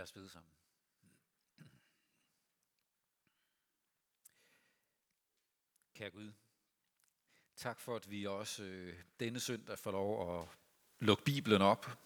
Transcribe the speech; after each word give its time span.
Lad 0.00 0.04
os 0.04 0.12
bede 0.12 0.28
sammen. 0.28 0.50
Kære 5.94 6.10
Gud, 6.10 6.32
tak 7.56 7.80
for, 7.80 7.96
at 7.96 8.10
vi 8.10 8.26
også 8.26 8.62
øh, 8.62 8.94
denne 9.20 9.40
søndag 9.40 9.78
får 9.78 9.90
lov 9.90 10.40
at 10.40 10.48
lukke 10.98 11.24
Bibelen 11.24 11.62
op 11.62 11.98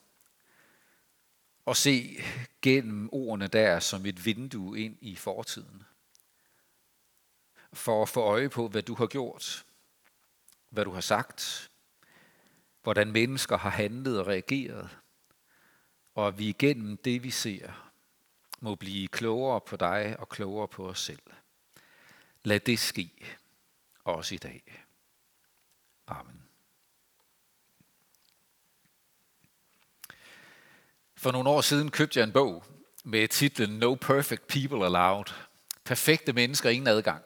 og 1.64 1.76
se 1.76 2.16
gennem 2.62 3.08
ordene 3.12 3.46
der 3.46 3.80
som 3.80 4.06
et 4.06 4.26
vindue 4.26 4.80
ind 4.80 4.98
i 5.00 5.16
fortiden. 5.16 5.82
For 7.72 8.02
at 8.02 8.08
få 8.08 8.20
øje 8.20 8.48
på, 8.48 8.68
hvad 8.68 8.82
du 8.82 8.94
har 8.94 9.06
gjort, 9.06 9.66
hvad 10.68 10.84
du 10.84 10.90
har 10.90 11.00
sagt, 11.00 11.70
hvordan 12.82 13.12
mennesker 13.12 13.56
har 13.56 13.70
handlet 13.70 14.20
og 14.20 14.26
reageret, 14.26 14.98
og 16.14 16.28
at 16.28 16.38
vi 16.38 16.48
igennem 16.48 16.96
det, 16.96 17.22
vi 17.22 17.30
ser, 17.30 17.83
må 18.64 18.74
blive 18.74 19.08
klogere 19.08 19.60
på 19.60 19.76
dig 19.76 20.16
og 20.18 20.28
klogere 20.28 20.68
på 20.68 20.88
os 20.88 21.00
selv. 21.00 21.22
Lad 22.44 22.60
det 22.60 22.78
ske 22.78 23.10
også 24.04 24.34
i 24.34 24.38
dag. 24.38 24.84
Amen. 26.06 26.42
For 31.16 31.32
nogle 31.32 31.48
år 31.48 31.60
siden 31.60 31.90
købte 31.90 32.18
jeg 32.18 32.26
en 32.26 32.32
bog 32.32 32.64
med 33.04 33.28
titlen 33.28 33.78
No 33.78 33.94
Perfect 33.94 34.46
People 34.46 34.84
Allowed. 34.84 35.34
Perfekte 35.84 36.32
mennesker, 36.32 36.70
ingen 36.70 36.88
adgang. 36.88 37.22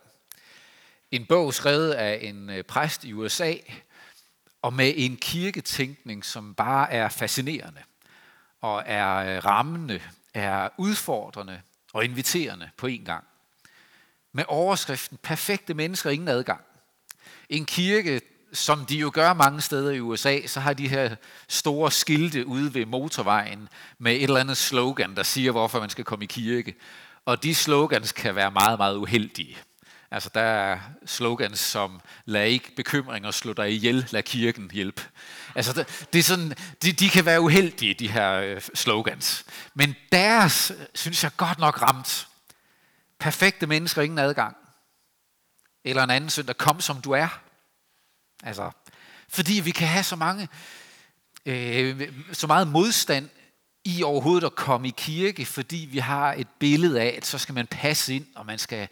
En 1.11 1.27
bog 1.27 1.55
skrevet 1.55 1.93
af 1.93 2.19
en 2.23 2.51
øh, 2.51 2.65
præst 2.65 3.05
i 3.05 3.13
USA, 3.13 3.55
og 4.63 4.73
med 4.73 4.93
en 4.97 5.17
kirketænkning, 5.17 6.25
som 6.25 6.55
bare 6.55 6.93
er 6.93 7.09
fascinerende, 7.09 7.83
og 8.61 8.83
er 8.87 9.17
øh, 9.17 9.45
rammende, 9.45 10.01
er 10.35 10.69
udfordrende 10.77 11.61
og 11.93 12.05
inviterende 12.05 12.71
på 12.77 12.87
en 12.87 13.05
gang. 13.05 13.25
Med 14.33 14.45
overskriften 14.49 15.19
Perfekte 15.23 15.75
mennesker, 15.75 16.11
ingen 16.11 16.29
adgang. 16.29 16.61
En 17.49 17.67
kirke, 17.67 18.21
som 18.53 18.87
de 18.87 18.97
jo 18.97 19.11
gør 19.15 19.33
mange 19.33 19.61
steder 19.61 19.91
i 19.91 20.01
USA, 20.01 20.47
så 20.47 20.61
har 20.61 20.73
de 20.73 20.89
her 20.89 21.17
store 21.49 21.91
skilte 21.93 22.47
ude 22.47 22.75
ved 22.75 22.87
motorvejen 22.87 23.69
med 23.99 24.13
et 24.13 24.23
eller 24.23 24.41
andet 24.41 24.57
slogan, 24.57 25.17
der 25.17 25.23
siger, 25.23 25.53
hvorfor 25.53 25.81
man 25.81 25.91
skal 25.91 26.05
komme 26.05 26.25
i 26.25 26.27
kirke. 26.27 26.75
Og 27.25 27.43
de 27.43 27.55
slogans 27.55 28.13
kan 28.13 28.35
være 28.35 28.51
meget, 28.51 28.79
meget 28.79 28.97
uheldige. 28.97 29.57
Altså 30.11 30.31
der 30.35 30.41
er 30.41 30.81
slogans 31.07 31.61
som, 31.61 32.01
lad 32.25 32.47
ikke 32.47 32.75
bekymringer 32.77 33.31
slå 33.31 33.53
dig 33.53 33.73
ihjel, 33.73 34.09
lad 34.11 34.23
kirken 34.23 34.71
hjælpe. 34.71 35.03
Altså 35.55 35.73
det, 35.73 36.07
det 36.13 36.19
er 36.19 36.23
sådan, 36.23 36.55
de, 36.83 36.93
de 36.93 37.09
kan 37.09 37.25
være 37.25 37.41
uheldige, 37.41 37.95
de 37.95 38.11
her 38.11 38.33
øh, 38.33 38.61
slogans. 38.75 39.45
Men 39.75 39.97
deres, 40.13 40.73
synes 40.95 41.25
jeg 41.25 41.31
godt 41.37 41.59
nok 41.59 41.83
ramt. 41.83 42.29
Perfekte 43.19 43.67
mennesker, 43.67 44.03
ingen 44.03 44.19
adgang. 44.19 44.57
Eller 45.85 46.03
en 46.03 46.11
anden 46.11 46.31
søndag, 46.31 46.57
kom 46.57 46.81
som 46.81 47.01
du 47.01 47.11
er. 47.11 47.41
Altså, 48.43 48.71
fordi 49.29 49.61
vi 49.61 49.71
kan 49.71 49.89
have 49.89 50.05
så 50.05 50.17
mange, 50.17 50.49
øh, 51.47 52.13
så 52.33 52.47
meget 52.47 52.69
modstand 52.69 53.29
i 53.85 54.03
overhovedet 54.03 54.47
at 54.47 54.55
komme 54.55 54.89
i 54.89 54.95
kirke, 54.97 55.47
fordi 55.47 55.89
vi 55.91 55.99
har 55.99 56.33
et 56.33 56.49
billede 56.59 57.01
af, 57.01 57.15
at 57.17 57.27
så 57.27 57.39
skal 57.39 57.55
man 57.55 57.67
passe 57.67 58.15
ind, 58.15 58.27
og 58.35 58.47
man 58.47 58.59
skal, 58.59 58.89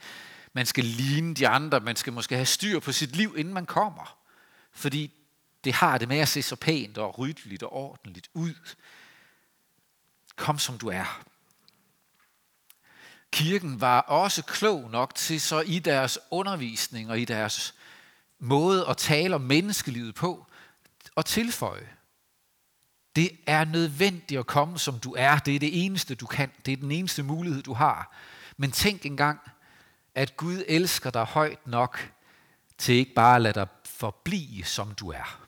man 0.56 0.66
skal 0.66 0.84
ligne 0.84 1.34
de 1.34 1.48
andre, 1.48 1.80
man 1.80 1.96
skal 1.96 2.12
måske 2.12 2.34
have 2.34 2.46
styr 2.46 2.80
på 2.80 2.92
sit 2.92 3.16
liv, 3.16 3.34
inden 3.36 3.54
man 3.54 3.66
kommer. 3.66 4.18
Fordi 4.72 5.12
det 5.64 5.72
har 5.72 5.98
det 5.98 6.08
med 6.08 6.18
at 6.18 6.28
se 6.28 6.42
så 6.42 6.56
pænt 6.56 6.98
og 6.98 7.18
ryddeligt 7.18 7.62
og 7.62 7.72
ordentligt 7.72 8.28
ud. 8.34 8.54
Kom 10.36 10.58
som 10.58 10.78
du 10.78 10.88
er. 10.88 11.22
Kirken 13.32 13.80
var 13.80 14.00
også 14.00 14.42
klog 14.42 14.90
nok 14.90 15.14
til 15.14 15.40
så 15.40 15.60
i 15.60 15.78
deres 15.78 16.18
undervisning 16.30 17.10
og 17.10 17.20
i 17.20 17.24
deres 17.24 17.74
måde 18.38 18.86
at 18.88 18.96
tale 18.96 19.34
om 19.34 19.40
menneskelivet 19.40 20.14
på, 20.14 20.46
og 21.14 21.24
tilføje. 21.26 21.88
Det 23.16 23.30
er 23.46 23.64
nødvendigt 23.64 24.40
at 24.40 24.46
komme, 24.46 24.78
som 24.78 24.98
du 24.98 25.14
er. 25.18 25.38
Det 25.38 25.54
er 25.54 25.58
det 25.58 25.84
eneste, 25.84 26.14
du 26.14 26.26
kan. 26.26 26.50
Det 26.66 26.72
er 26.72 26.76
den 26.76 26.90
eneste 26.90 27.22
mulighed, 27.22 27.62
du 27.62 27.72
har. 27.72 28.16
Men 28.56 28.72
tænk 28.72 29.06
engang, 29.06 29.40
at 30.16 30.36
Gud 30.36 30.64
elsker 30.68 31.10
dig 31.10 31.24
højt 31.24 31.66
nok 31.66 32.12
til 32.78 32.94
ikke 32.94 33.14
bare 33.14 33.36
at 33.36 33.42
lade 33.42 33.54
dig 33.54 33.68
forblive, 33.84 34.64
som 34.64 34.94
du 34.94 35.10
er. 35.10 35.46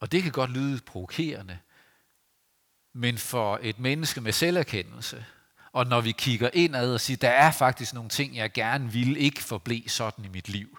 Og 0.00 0.12
det 0.12 0.22
kan 0.22 0.32
godt 0.32 0.50
lyde 0.50 0.80
provokerende, 0.80 1.58
men 2.92 3.18
for 3.18 3.58
et 3.62 3.78
menneske 3.78 4.20
med 4.20 4.32
selverkendelse, 4.32 5.24
og 5.72 5.86
når 5.86 6.00
vi 6.00 6.12
kigger 6.12 6.50
indad 6.52 6.94
og 6.94 7.00
siger, 7.00 7.16
der 7.16 7.30
er 7.30 7.50
faktisk 7.50 7.94
nogle 7.94 8.10
ting, 8.10 8.36
jeg 8.36 8.52
gerne 8.52 8.92
vil 8.92 9.16
ikke 9.16 9.42
forblive 9.42 9.88
sådan 9.88 10.24
i 10.24 10.28
mit 10.28 10.48
liv, 10.48 10.78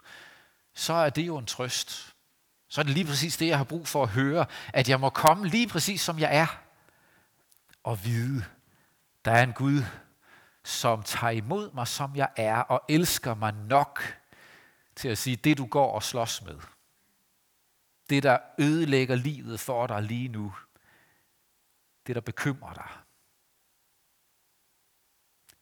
så 0.74 0.94
er 0.94 1.10
det 1.10 1.28
jo 1.28 1.38
en 1.38 1.46
trøst. 1.46 2.14
Så 2.70 2.82
er 2.82 2.84
det 2.84 2.94
lige 2.94 3.06
præcis 3.06 3.38
det, 3.38 3.48
jeg 3.48 3.58
har 3.58 3.64
brug 3.64 3.88
for 3.88 4.04
at 4.04 4.10
høre, 4.10 4.46
at 4.74 4.90
jeg 4.90 5.00
må 5.00 5.10
komme 5.10 5.48
lige 5.48 5.68
præcis 5.68 6.02
som 6.02 6.20
jeg 6.20 6.36
er, 6.36 6.60
og 7.84 8.06
vide, 8.06 8.46
der 9.26 9.32
er 9.32 9.44
en 9.44 9.54
Gud, 9.54 9.84
som 10.64 11.04
tager 11.04 11.32
imod 11.32 11.72
mig, 11.72 11.88
som 11.88 12.16
jeg 12.16 12.30
er, 12.36 12.58
og 12.58 12.84
elsker 12.90 13.34
mig 13.34 13.54
nok 13.54 14.02
til 14.96 15.08
at 15.08 15.18
sige, 15.18 15.36
det 15.36 15.58
du 15.58 15.66
går 15.66 15.92
og 15.92 16.04
slås 16.04 16.42
med, 16.42 16.60
det 18.10 18.24
der 18.24 18.40
ødelægger 18.60 19.16
livet 19.16 19.60
for 19.60 19.88
dig 19.88 20.02
lige 20.04 20.28
nu, 20.28 20.56
det 22.08 22.16
der 22.16 22.22
bekymrer 22.22 22.74
dig, 22.74 22.90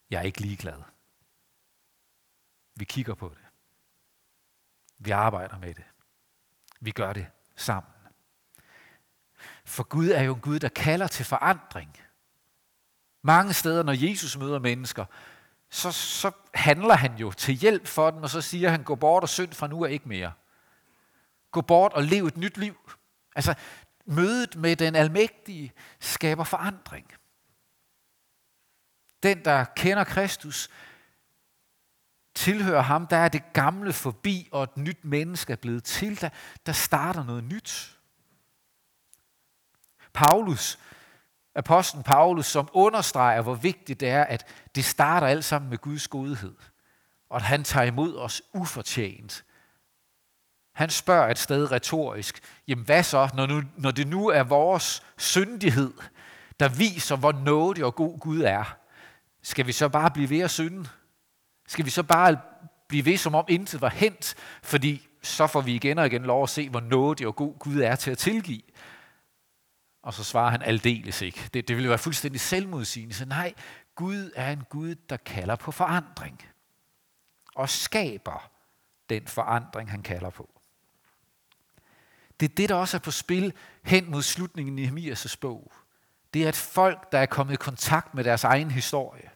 jeg 0.10 0.18
er 0.20 0.24
ikke 0.24 0.42
ligeglad. 0.42 0.82
Vi 2.76 2.86
kigger 2.86 3.16
på 3.16 3.30
det. 3.30 3.46
Vi 4.98 5.12
arbejder 5.12 5.58
med 5.58 5.74
det. 5.74 5.86
Vi 6.80 6.92
gør 6.92 7.14
det 7.14 7.28
sammen. 7.56 7.94
For 9.66 9.84
Gud 9.84 10.08
er 10.10 10.22
jo 10.22 10.36
en 10.36 10.42
Gud, 10.42 10.60
der 10.60 10.70
kalder 10.70 11.08
til 11.08 11.26
forandring. 11.26 11.98
Mange 13.22 13.54
steder, 13.54 13.84
når 13.84 14.10
Jesus 14.10 14.38
møder 14.38 14.60
mennesker, 14.60 15.06
så, 15.70 15.92
så 15.92 16.32
handler 16.54 16.96
han 16.96 17.16
jo 17.16 17.32
til 17.32 17.54
hjælp 17.54 17.88
for 17.88 18.12
dem, 18.12 18.24
og 18.24 18.30
så 18.30 18.42
siger 18.42 18.70
han, 18.70 18.84
gå 18.84 18.96
bort 18.96 19.24
og 19.24 19.30
synd 19.30 19.54
fra 19.54 19.68
nu 19.68 19.82
er 19.82 19.88
ikke 19.88 20.10
mere. 20.10 20.32
Gå 21.52 21.62
bort 21.62 21.94
og 21.94 22.04
lev 22.04 22.26
et 22.26 22.38
nyt 22.38 22.58
liv. 22.58 22.92
Altså, 23.36 23.54
mødet 24.06 24.56
med 24.56 24.76
den 24.76 24.96
almægtige 24.96 25.74
skaber 26.00 26.44
forandring. 26.44 27.12
Den, 29.24 29.46
der 29.46 29.66
kender 29.76 30.04
Kristus, 30.04 30.70
tilhører 32.36 32.82
ham, 32.82 33.08
der 33.08 33.18
er 33.18 33.30
det 33.30 33.54
gamle 33.54 33.94
forbi, 33.94 34.50
og 34.52 34.64
et 34.64 34.78
nyt 34.78 35.06
menneske 35.06 35.54
er 35.54 35.58
blevet 35.58 35.84
til. 35.84 36.22
Der, 36.22 36.30
der 36.66 36.72
starter 36.72 37.24
noget 37.24 37.44
nyt. 37.44 37.98
Paulus, 40.14 40.80
apostlen 41.56 42.04
Paulus, 42.04 42.46
som 42.46 42.70
understreger, 42.74 43.42
hvor 43.42 43.56
vigtigt 43.56 44.00
det 44.00 44.10
er, 44.10 44.24
at 44.24 44.48
det 44.76 44.86
starter 44.86 45.28
alt 45.28 45.46
sammen 45.46 45.70
med 45.70 45.78
Guds 45.78 46.08
godhed. 46.08 46.56
Og 47.30 47.36
at 47.36 47.42
han 47.42 47.64
tager 47.64 47.86
imod 47.86 48.18
os 48.18 48.42
ufortjent. 48.54 49.44
Han 50.74 50.90
spørger 50.90 51.32
et 51.32 51.38
sted 51.38 51.72
retorisk, 51.72 52.40
jamen 52.68 52.86
hvad 52.86 53.04
så, 53.04 53.30
når, 53.34 53.46
nu, 53.46 53.62
når 53.78 53.92
det 53.92 54.08
nu 54.08 54.28
er 54.28 54.44
vores 54.44 55.04
syndighed, 55.18 55.94
der 56.60 56.70
viser, 56.70 57.16
hvor 57.16 57.32
nådig 57.32 57.86
og 57.86 57.96
god 57.96 58.20
Gud 58.20 58.42
er, 58.42 58.78
skal 59.44 59.68
vi 59.68 59.72
så 59.72 59.90
bare 59.90 60.12
blive 60.12 60.30
ved 60.30 60.40
at 60.40 60.52
synde? 60.52 60.90
Skal 61.68 61.86
vi 61.86 61.90
så 61.90 62.04
bare 62.04 62.38
blive 62.88 63.06
ved, 63.06 63.18
som 63.18 63.36
om 63.36 63.46
intet 63.48 63.82
var 63.82 63.90
hent, 63.90 64.36
fordi 64.64 65.08
så 65.24 65.48
får 65.48 65.62
vi 65.62 65.76
igen 65.76 65.98
og 65.98 66.06
igen 66.06 66.24
lov 66.24 66.44
at 66.44 66.50
se, 66.50 66.70
hvor 66.70 66.80
nådig 66.80 67.28
og 67.28 67.36
god 67.36 67.60
Gud 67.60 67.80
er 67.80 67.96
til 67.96 68.12
at 68.12 68.18
tilgive. 68.18 68.62
Og 70.02 70.14
så 70.14 70.24
svarer 70.24 70.50
han 70.50 70.62
aldeles 70.62 71.22
ikke. 71.22 71.50
Det, 71.54 71.68
det 71.68 71.76
ville 71.76 71.90
være 71.90 71.98
fuldstændig 71.98 72.42
selvmodsigende. 72.42 73.14
Så 73.14 73.26
nej, 73.26 73.54
Gud 73.96 74.32
er 74.36 74.52
en 74.52 74.64
Gud, 74.70 74.96
der 74.96 75.18
kalder 75.18 75.56
på 75.56 75.72
forandring. 75.72 76.46
Og 77.56 77.70
skaber 77.70 78.52
den 79.10 79.28
forandring, 79.28 79.92
han 79.92 80.04
kalder 80.04 80.30
på. 80.30 80.50
Det 82.40 82.52
er 82.52 82.56
det, 82.56 82.70
der 82.70 82.76
også 82.76 82.98
er 82.98 83.02
på 83.02 83.12
spil 83.12 83.54
hen 83.84 84.12
mod 84.12 84.22
slutningen 84.22 84.80
i 84.80 84.88
Nehemias' 84.88 85.36
bog. 85.42 85.72
Det 86.34 86.44
er 86.44 86.50
et 86.50 86.56
folk, 86.56 87.12
der 87.12 87.20
er 87.20 87.26
kommet 87.26 87.54
i 87.54 87.58
kontakt 87.58 88.14
med 88.14 88.24
deres 88.24 88.44
egen 88.44 88.72
historie. 88.72 89.30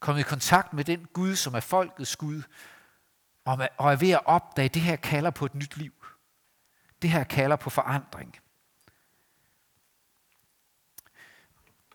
Kommet 0.00 0.20
i 0.20 0.24
kontakt 0.24 0.72
med 0.72 0.84
den 0.84 1.06
Gud, 1.12 1.36
som 1.36 1.54
er 1.54 1.60
folkets 1.60 2.16
Gud. 2.16 2.42
Og 3.44 3.92
er 3.92 3.96
ved 3.96 4.10
at 4.10 4.20
opdage, 4.24 4.64
at 4.64 4.74
det 4.74 4.82
her 4.82 4.96
kalder 4.96 5.30
på 5.30 5.46
et 5.46 5.54
nyt 5.54 5.76
liv. 5.76 5.92
Det 7.02 7.10
her 7.10 7.24
kalder 7.24 7.56
på 7.56 7.70
forandring. 7.70 8.36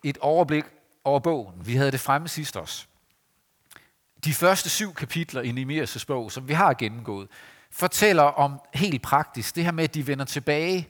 Et 0.03 0.18
overblik 0.18 0.65
over 1.03 1.19
bogen. 1.19 1.68
Vi 1.68 1.75
havde 1.75 1.92
det 1.92 2.00
fremme 2.00 2.27
sidst 2.27 2.57
også. 2.57 2.86
De 4.25 4.33
første 4.33 4.69
syv 4.69 4.94
kapitler 4.94 5.42
i 5.42 5.51
Nehemias' 5.51 6.06
bog, 6.07 6.31
som 6.31 6.48
vi 6.48 6.53
har 6.53 6.74
gennemgået, 6.74 7.27
fortæller 7.71 8.24
om 8.24 8.59
helt 8.74 9.01
praktisk 9.01 9.56
det 9.56 9.63
her 9.63 9.71
med, 9.71 9.83
at 9.83 9.94
de 9.94 10.07
vender 10.07 10.25
tilbage. 10.25 10.89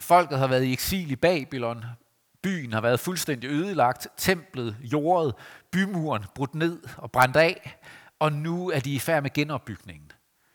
Folket 0.00 0.38
har 0.38 0.46
været 0.46 0.64
i 0.64 0.72
eksil 0.72 1.10
i 1.10 1.16
Babylon, 1.16 1.84
Byen 2.42 2.72
har 2.72 2.80
været 2.80 3.00
fuldstændig 3.00 3.50
ødelagt, 3.50 4.08
templet, 4.16 4.76
jordet, 4.80 5.34
bymuren 5.70 6.24
brudt 6.34 6.54
ned 6.54 6.82
og 6.96 7.12
brændt 7.12 7.36
af, 7.36 7.78
og 8.18 8.32
nu 8.32 8.70
er 8.70 8.80
de 8.80 8.94
i 8.94 8.98
færd 8.98 9.22
med 9.22 9.32
genopbygningen. 9.32 10.12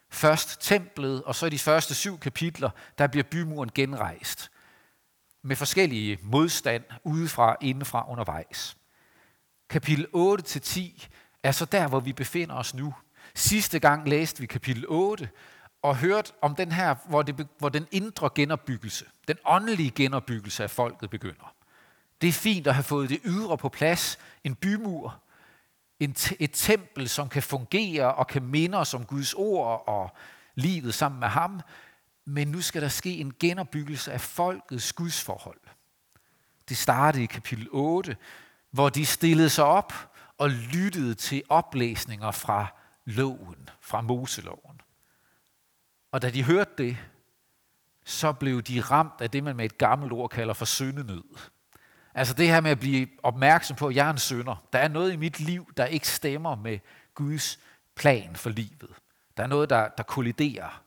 Først 0.10 0.62
templet, 0.62 1.24
og 1.24 1.36
så 1.36 1.46
i 1.46 1.50
de 1.50 1.60
første 1.60 1.96
syv 1.96 2.20
kapitler, 2.20 2.70
der 2.98 3.08
bliver 3.08 3.24
bymuren 3.24 3.72
genrejst. 3.76 4.52
Med 5.48 5.56
forskellige 5.56 6.20
modstand 6.22 6.84
udefra, 7.04 7.56
indefra, 7.62 8.12
undervejs. 8.12 8.78
Kapitel 9.70 10.08
8-10 10.16 11.08
er 11.44 11.52
så 11.52 11.66
der, 11.66 11.88
hvor 11.88 12.00
vi 12.00 12.14
befinder 12.14 12.56
os 12.56 12.74
nu. 12.74 12.94
Sidste 13.36 13.80
gang 13.80 14.10
læste 14.10 14.40
vi 14.40 14.46
kapitel 14.46 14.86
8, 14.88 15.30
og 15.82 15.98
hørte 15.98 16.32
om 16.42 16.56
den 16.56 16.72
her, 16.72 16.96
hvor, 17.10 17.22
det, 17.22 17.48
hvor 17.60 17.70
den 17.70 17.88
indre 17.92 18.30
genopbyggelse, 18.36 19.06
den 19.28 19.38
åndelige 19.46 19.92
genopbyggelse 19.92 20.64
af 20.64 20.70
folket 20.70 21.10
begynder. 21.10 21.54
Det 22.22 22.28
er 22.28 22.34
fint 22.34 22.68
at 22.68 22.74
have 22.74 22.84
fået 22.84 23.10
det 23.10 23.20
ydre 23.26 23.58
på 23.58 23.70
plads, 23.70 24.18
en 24.44 24.56
bymur, 24.56 25.22
en 26.00 26.16
et 26.40 26.52
tempel, 26.54 27.10
som 27.10 27.30
kan 27.30 27.44
fungere 27.44 28.14
og 28.14 28.28
kan 28.28 28.44
minde 28.44 28.78
os 28.78 28.94
om 28.94 29.06
Guds 29.06 29.34
ord 29.34 29.84
og 29.88 30.16
livet 30.56 30.94
sammen 30.94 31.20
med 31.20 31.28
ham. 31.28 31.62
Men 32.30 32.48
nu 32.48 32.62
skal 32.62 32.82
der 32.82 32.88
ske 32.88 33.18
en 33.18 33.34
genopbyggelse 33.40 34.12
af 34.12 34.22
folkets 34.22 34.94
gudsforhold. 34.94 35.60
Det 36.70 36.78
startede 36.78 37.24
i 37.24 37.26
kapitel 37.26 37.68
8, 37.72 38.18
hvor 38.72 38.90
de 38.90 39.06
stillede 39.06 39.50
sig 39.50 39.64
op 39.64 39.94
og 40.38 40.50
lyttede 40.50 41.14
til 41.14 41.44
oplæsninger 41.50 42.32
fra 42.32 42.68
loven, 43.06 43.70
fra 43.82 44.02
Moseloven. 44.02 44.82
Og 46.12 46.22
da 46.22 46.30
de 46.30 46.44
hørte 46.44 46.72
det, 46.78 46.98
så 48.06 48.34
blev 48.34 48.62
de 48.62 48.82
ramt 48.82 49.22
af 49.22 49.32
det, 49.32 49.44
man 49.44 49.56
med 49.56 49.66
et 49.66 49.78
gammelt 49.78 50.12
ord 50.14 50.30
kalder 50.30 50.54
for 50.54 50.66
syndenød. 50.66 51.38
Altså 52.14 52.34
det 52.34 52.48
her 52.48 52.62
med 52.62 52.72
at 52.72 52.80
blive 52.80 53.08
opmærksom 53.24 53.78
på, 53.78 53.88
at 53.88 53.96
jeg 53.96 54.08
er 54.08 54.12
en 54.12 54.18
synder. 54.18 54.68
Der 54.74 54.80
er 54.80 54.88
noget 54.88 55.14
i 55.14 55.16
mit 55.16 55.40
liv, 55.40 55.74
der 55.78 55.86
ikke 55.86 56.08
stemmer 56.08 56.56
med 56.56 56.80
Guds 57.14 57.60
plan 57.96 58.36
for 58.36 58.50
livet. 58.50 58.90
Der 59.38 59.44
er 59.44 59.48
noget, 59.48 59.70
der, 59.70 59.88
der 59.88 60.04
kolliderer. 60.04 60.87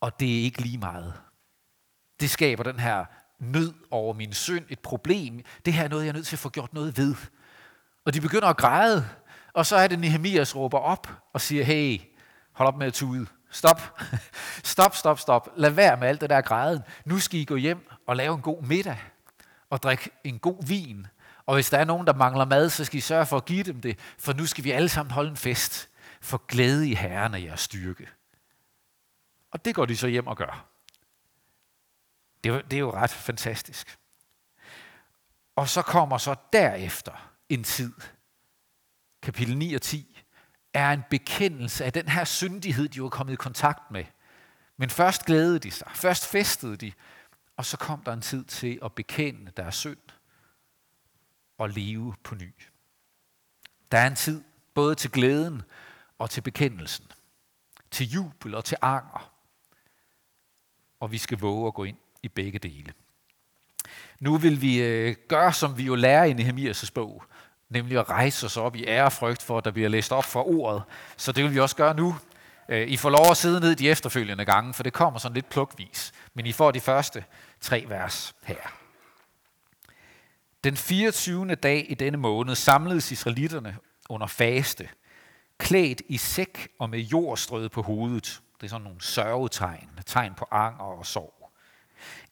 Og 0.00 0.20
det 0.20 0.38
er 0.38 0.42
ikke 0.42 0.62
lige 0.62 0.78
meget. 0.78 1.14
Det 2.20 2.30
skaber 2.30 2.62
den 2.62 2.80
her 2.80 3.04
nød 3.38 3.74
over 3.90 4.14
min 4.14 4.32
synd, 4.32 4.64
et 4.68 4.78
problem. 4.78 5.40
Det 5.64 5.72
her 5.72 5.84
er 5.84 5.88
noget, 5.88 6.04
jeg 6.04 6.08
er 6.08 6.14
nødt 6.14 6.26
til 6.26 6.36
at 6.36 6.40
få 6.40 6.48
gjort 6.48 6.74
noget 6.74 6.96
ved. 6.98 7.14
Og 8.04 8.14
de 8.14 8.20
begynder 8.20 8.48
at 8.48 8.56
græde, 8.56 9.08
og 9.52 9.66
så 9.66 9.76
er 9.76 9.86
det 9.86 9.98
Nehemias 9.98 10.56
råber 10.56 10.78
op 10.78 11.08
og 11.32 11.40
siger, 11.40 11.64
hey, 11.64 12.00
hold 12.52 12.68
op 12.68 12.76
med 12.76 12.86
at 12.86 12.94
tude. 12.94 13.26
Stop. 13.50 14.00
Stop, 14.64 14.96
stop, 14.96 15.18
stop. 15.18 15.48
Lad 15.56 15.70
være 15.70 15.96
med 15.96 16.08
alt 16.08 16.20
det 16.20 16.30
der 16.30 16.40
græden. 16.40 16.82
Nu 17.04 17.18
skal 17.18 17.40
I 17.40 17.44
gå 17.44 17.56
hjem 17.56 17.88
og 18.06 18.16
lave 18.16 18.34
en 18.34 18.40
god 18.40 18.62
middag 18.62 18.98
og 19.70 19.82
drikke 19.82 20.10
en 20.24 20.38
god 20.38 20.66
vin. 20.66 21.06
Og 21.46 21.54
hvis 21.54 21.70
der 21.70 21.78
er 21.78 21.84
nogen, 21.84 22.06
der 22.06 22.14
mangler 22.14 22.44
mad, 22.44 22.70
så 22.70 22.84
skal 22.84 22.98
I 22.98 23.00
sørge 23.00 23.26
for 23.26 23.36
at 23.36 23.44
give 23.44 23.62
dem 23.62 23.80
det, 23.80 23.98
for 24.18 24.32
nu 24.32 24.46
skal 24.46 24.64
vi 24.64 24.70
alle 24.70 24.88
sammen 24.88 25.12
holde 25.12 25.30
en 25.30 25.36
fest 25.36 25.88
for 26.20 26.46
glæde 26.46 26.88
i 26.88 26.94
Herren 26.94 27.34
er 27.34 27.38
jeres 27.38 27.60
styrke. 27.60 28.08
Og 29.50 29.64
det 29.64 29.74
går 29.74 29.86
de 29.86 29.96
så 29.96 30.06
hjem 30.06 30.26
og 30.26 30.36
gør. 30.36 30.66
Det 32.44 32.52
er, 32.52 32.62
det 32.62 32.76
er 32.76 32.80
jo 32.80 32.92
ret 32.92 33.10
fantastisk. 33.10 33.98
Og 35.56 35.68
så 35.68 35.82
kommer 35.82 36.18
så 36.18 36.34
derefter 36.52 37.32
en 37.48 37.64
tid, 37.64 37.92
kapitel 39.22 39.58
9 39.58 39.74
og 39.74 39.82
10, 39.82 40.22
er 40.74 40.92
en 40.92 41.02
bekendelse 41.10 41.84
af 41.84 41.92
den 41.92 42.08
her 42.08 42.24
syndighed, 42.24 42.88
de 42.88 43.02
var 43.02 43.08
kommet 43.08 43.32
i 43.32 43.36
kontakt 43.36 43.90
med. 43.90 44.04
Men 44.76 44.90
først 44.90 45.24
glædede 45.24 45.58
de 45.58 45.70
sig, 45.70 45.90
først 45.94 46.26
festede 46.26 46.76
de, 46.76 46.92
og 47.56 47.64
så 47.64 47.76
kom 47.76 48.02
der 48.02 48.12
en 48.12 48.20
tid 48.20 48.44
til 48.44 48.78
at 48.84 48.92
bekende 48.92 49.52
deres 49.56 49.74
synd 49.74 49.98
og 51.58 51.70
leve 51.70 52.14
på 52.24 52.34
ny. 52.34 52.54
Der 53.92 53.98
er 53.98 54.06
en 54.06 54.16
tid 54.16 54.44
både 54.74 54.94
til 54.94 55.10
glæden 55.10 55.62
og 56.18 56.30
til 56.30 56.40
bekendelsen, 56.40 57.06
til 57.90 58.10
jubel 58.10 58.54
og 58.54 58.64
til 58.64 58.76
anger. 58.82 59.29
Og 61.00 61.12
vi 61.12 61.18
skal 61.18 61.38
våge 61.38 61.66
at 61.66 61.74
gå 61.74 61.84
ind 61.84 61.96
i 62.22 62.28
begge 62.28 62.58
dele. 62.58 62.92
Nu 64.20 64.36
vil 64.36 64.62
vi 64.62 64.82
øh, 64.82 65.16
gøre, 65.28 65.52
som 65.52 65.78
vi 65.78 65.82
jo 65.82 65.94
lærer 65.94 66.24
i 66.24 66.32
Nehemias' 66.32 66.90
bog, 66.94 67.24
nemlig 67.68 67.98
at 67.98 68.10
rejse 68.10 68.46
os 68.46 68.56
op 68.56 68.76
i 68.76 68.84
ærefrygt 68.84 69.42
for, 69.42 69.58
at 69.58 69.64
der 69.64 69.70
bliver 69.70 69.88
læst 69.88 70.12
op 70.12 70.24
for 70.24 70.48
ordet. 70.48 70.82
Så 71.16 71.32
det 71.32 71.44
vil 71.44 71.54
vi 71.54 71.60
også 71.60 71.76
gøre 71.76 71.94
nu. 71.94 72.16
Øh, 72.68 72.88
I 72.88 72.96
får 72.96 73.10
lov 73.10 73.30
at 73.30 73.36
sidde 73.36 73.60
ned 73.60 73.76
de 73.76 73.90
efterfølgende 73.90 74.44
gange, 74.44 74.74
for 74.74 74.82
det 74.82 74.92
kommer 74.92 75.18
sådan 75.18 75.34
lidt 75.34 75.48
plukvis. 75.48 76.12
Men 76.34 76.46
I 76.46 76.52
får 76.52 76.70
de 76.70 76.80
første 76.80 77.24
tre 77.60 77.84
vers 77.88 78.34
her. 78.42 78.80
Den 80.64 80.76
24. 80.76 81.54
dag 81.54 81.86
i 81.88 81.94
denne 81.94 82.18
måned 82.18 82.54
samledes 82.54 83.12
israelitterne 83.12 83.76
under 84.08 84.26
faste, 84.26 84.88
klædt 85.58 86.02
i 86.08 86.16
sæk 86.16 86.68
og 86.78 86.90
med 86.90 86.98
jordstrød 86.98 87.68
på 87.68 87.82
hovedet. 87.82 88.40
Det 88.60 88.66
er 88.66 88.68
sådan 88.68 88.84
nogle 88.84 89.00
sørgetegn, 89.00 89.90
tegn 90.06 90.34
på 90.34 90.46
anger 90.50 90.84
og 90.84 91.06
sorg. 91.06 91.50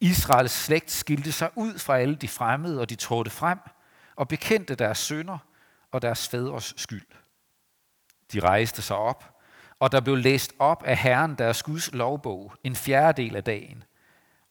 Israels 0.00 0.52
slægt 0.52 0.90
skilte 0.90 1.32
sig 1.32 1.50
ud 1.54 1.78
fra 1.78 1.98
alle 1.98 2.16
de 2.16 2.28
fremmede, 2.28 2.80
og 2.80 2.90
de 2.90 2.94
trådte 2.94 3.30
frem 3.30 3.58
og 4.16 4.28
bekendte 4.28 4.74
deres 4.74 4.98
sønder 4.98 5.38
og 5.90 6.02
deres 6.02 6.28
fædres 6.28 6.74
skyld. 6.76 7.06
De 8.32 8.40
rejste 8.40 8.82
sig 8.82 8.96
op, 8.96 9.38
og 9.78 9.92
der 9.92 10.00
blev 10.00 10.16
læst 10.16 10.52
op 10.58 10.82
af 10.82 10.96
Herren 10.96 11.34
deres 11.34 11.62
Guds 11.62 11.92
lovbog 11.92 12.54
en 12.64 12.76
fjerdedel 12.76 13.36
af 13.36 13.44
dagen, 13.44 13.84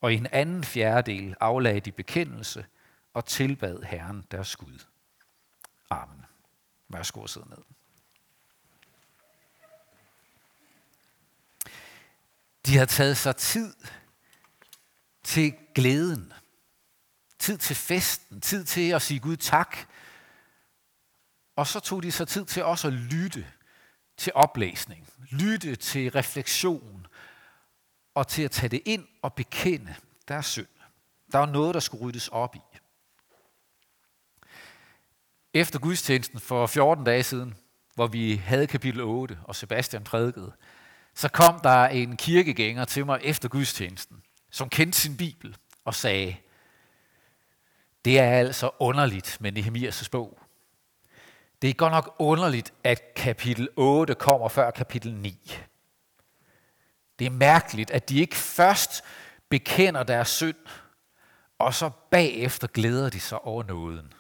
og 0.01 0.13
i 0.13 0.15
en 0.15 0.27
anden 0.31 0.63
fjerdedel 0.63 1.35
aflagde 1.39 1.79
de 1.79 1.91
bekendelse 1.91 2.65
og 3.13 3.25
tilbad 3.25 3.83
Herren 3.83 4.25
deres 4.31 4.55
Gud. 4.55 4.85
Amen. 5.89 6.25
Værsgo 6.89 7.23
at 7.23 7.29
sidde 7.29 7.49
ned. 7.49 7.76
De 12.67 12.77
har 12.77 12.85
taget 12.85 13.17
sig 13.17 13.35
tid 13.35 13.73
til 15.23 15.53
glæden, 15.75 16.33
tid 17.39 17.57
til 17.57 17.75
festen, 17.75 18.41
tid 18.41 18.63
til 18.63 18.91
at 18.91 19.01
sige 19.01 19.19
Gud 19.19 19.37
tak. 19.37 19.77
Og 21.55 21.67
så 21.67 21.79
tog 21.79 22.03
de 22.03 22.11
sig 22.11 22.27
tid 22.27 22.45
til 22.45 22.63
også 22.63 22.87
at 22.87 22.93
lytte 22.93 23.47
til 24.17 24.31
oplæsning, 24.35 25.09
lytte 25.31 25.75
til 25.75 26.11
refleksion 26.11 27.07
og 28.13 28.27
til 28.27 28.41
at 28.41 28.51
tage 28.51 28.69
det 28.69 28.81
ind 28.85 29.07
og 29.21 29.33
bekende 29.33 29.95
deres 30.27 30.45
synd. 30.45 30.67
Der 31.31 31.37
var 31.37 31.45
noget, 31.45 31.73
der 31.73 31.79
skulle 31.79 32.03
ryddes 32.03 32.27
op 32.27 32.55
i. 32.55 32.61
Efter 35.53 35.79
gudstjenesten 35.79 36.39
for 36.39 36.67
14 36.67 37.05
dage 37.05 37.23
siden, 37.23 37.55
hvor 37.95 38.07
vi 38.07 38.35
havde 38.35 38.67
kapitel 38.67 39.01
8, 39.01 39.39
og 39.43 39.55
Sebastian 39.55 40.03
prædikede, 40.03 40.53
så 41.17 41.29
kom 41.29 41.59
der 41.59 41.85
en 41.85 42.17
kirkegænger 42.17 42.85
til 42.85 43.05
mig 43.05 43.19
efter 43.23 43.49
gudstjenesten, 43.49 44.23
som 44.51 44.69
kendte 44.69 44.99
sin 44.99 45.17
bibel 45.17 45.57
og 45.85 45.95
sagde, 45.95 46.37
det 48.05 48.19
er 48.19 48.29
altså 48.29 48.69
underligt 48.79 49.37
med 49.39 49.57
Nehemias' 49.57 50.09
bog. 50.11 50.39
Det 51.61 51.69
er 51.69 51.73
godt 51.73 51.93
nok 51.93 52.15
underligt, 52.19 52.73
at 52.83 53.13
kapitel 53.15 53.69
8 53.75 54.15
kommer 54.15 54.49
før 54.49 54.71
kapitel 54.71 55.13
9. 55.13 55.57
Det 57.19 57.25
er 57.25 57.31
mærkeligt, 57.31 57.91
at 57.91 58.09
de 58.09 58.19
ikke 58.19 58.35
først 58.35 59.03
bekender 59.49 60.03
deres 60.03 60.27
synd, 60.27 60.57
og 61.59 61.73
så 61.73 61.89
bagefter 62.11 62.67
glæder 62.67 63.09
de 63.09 63.19
sig 63.19 63.41
over 63.41 63.63
nåden. 63.63 64.13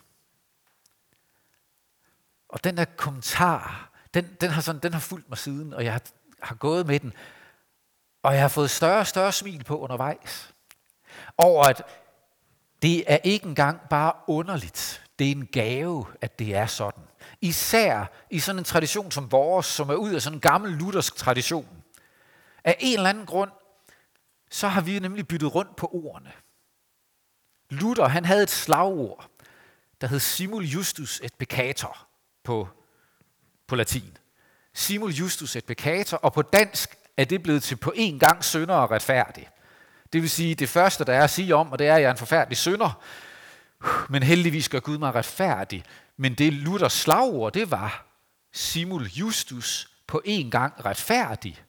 Og 2.49 2.63
den 2.63 2.77
der 2.77 2.85
kommentar, 2.85 3.91
den, 4.13 4.37
den, 4.41 4.49
har, 4.49 4.61
sådan, 4.61 4.81
den 4.81 4.93
har 4.93 4.99
fulgt 4.99 5.29
mig 5.29 5.37
siden, 5.37 5.73
og 5.73 5.83
jeg 5.83 5.91
har, 5.91 6.01
har 6.41 6.55
gået 6.55 6.87
med 6.87 6.99
den, 6.99 7.13
og 8.23 8.33
jeg 8.33 8.41
har 8.41 8.47
fået 8.47 8.69
større 8.69 8.99
og 8.99 9.07
større 9.07 9.31
smil 9.31 9.63
på 9.63 9.79
undervejs. 9.79 10.53
Over 11.37 11.63
at 11.63 11.83
det 12.81 13.13
er 13.13 13.17
ikke 13.23 13.45
engang 13.45 13.79
bare 13.89 14.13
underligt, 14.27 15.03
det 15.19 15.27
er 15.27 15.31
en 15.31 15.47
gave, 15.47 16.05
at 16.21 16.39
det 16.39 16.55
er 16.55 16.65
sådan. 16.65 17.03
Især 17.41 18.05
i 18.29 18.39
sådan 18.39 18.59
en 18.59 18.65
tradition 18.65 19.11
som 19.11 19.31
vores, 19.31 19.65
som 19.65 19.89
er 19.89 19.95
ud 19.95 20.13
af 20.13 20.21
sådan 20.21 20.37
en 20.37 20.41
gammel 20.41 20.71
luthersk 20.71 21.15
tradition. 21.15 21.83
Af 22.63 22.77
en 22.79 22.97
eller 22.97 23.09
anden 23.09 23.25
grund, 23.25 23.51
så 24.51 24.67
har 24.67 24.81
vi 24.81 24.99
nemlig 24.99 25.27
byttet 25.27 25.55
rundt 25.55 25.75
på 25.75 25.89
ordene. 25.93 26.31
Luther, 27.69 28.07
han 28.07 28.25
havde 28.25 28.43
et 28.43 28.49
slagord, 28.49 29.29
der 30.01 30.07
hed 30.07 30.19
simul 30.19 30.63
justus 30.63 31.21
et 31.23 31.33
peccator 31.33 32.07
på, 32.43 32.67
på 33.67 33.75
latin. 33.75 34.17
Simul 34.77 35.11
justus 35.11 35.55
et 35.55 35.65
peccator, 35.65 36.17
og 36.17 36.33
på 36.33 36.41
dansk 36.41 36.95
er 37.17 37.25
det 37.25 37.43
blevet 37.43 37.63
til 37.63 37.75
på 37.75 37.93
en 37.95 38.19
gang 38.19 38.43
sønder 38.43 38.75
og 38.75 38.91
retfærdig. 38.91 39.47
Det 40.13 40.21
vil 40.21 40.29
sige, 40.29 40.55
det 40.55 40.69
første, 40.69 41.05
der 41.05 41.13
er 41.13 41.23
at 41.23 41.29
sige 41.29 41.55
om, 41.55 41.71
og 41.71 41.79
det 41.79 41.87
er, 41.87 41.95
at 41.95 42.01
jeg 42.01 42.07
er 42.07 42.11
en 42.11 42.17
forfærdelig 42.17 42.57
synder, 42.57 43.01
men 44.09 44.23
heldigvis 44.23 44.69
gør 44.69 44.79
Gud 44.79 44.97
mig 44.97 45.15
retfærdig. 45.15 45.83
Men 46.17 46.33
det 46.33 46.53
Luthers 46.53 46.93
slagord, 46.93 47.53
det 47.53 47.71
var 47.71 48.05
simul 48.53 49.05
justus 49.05 49.89
på 50.07 50.21
en 50.25 50.51
gang 50.51 50.85
retfærdig 50.85 51.61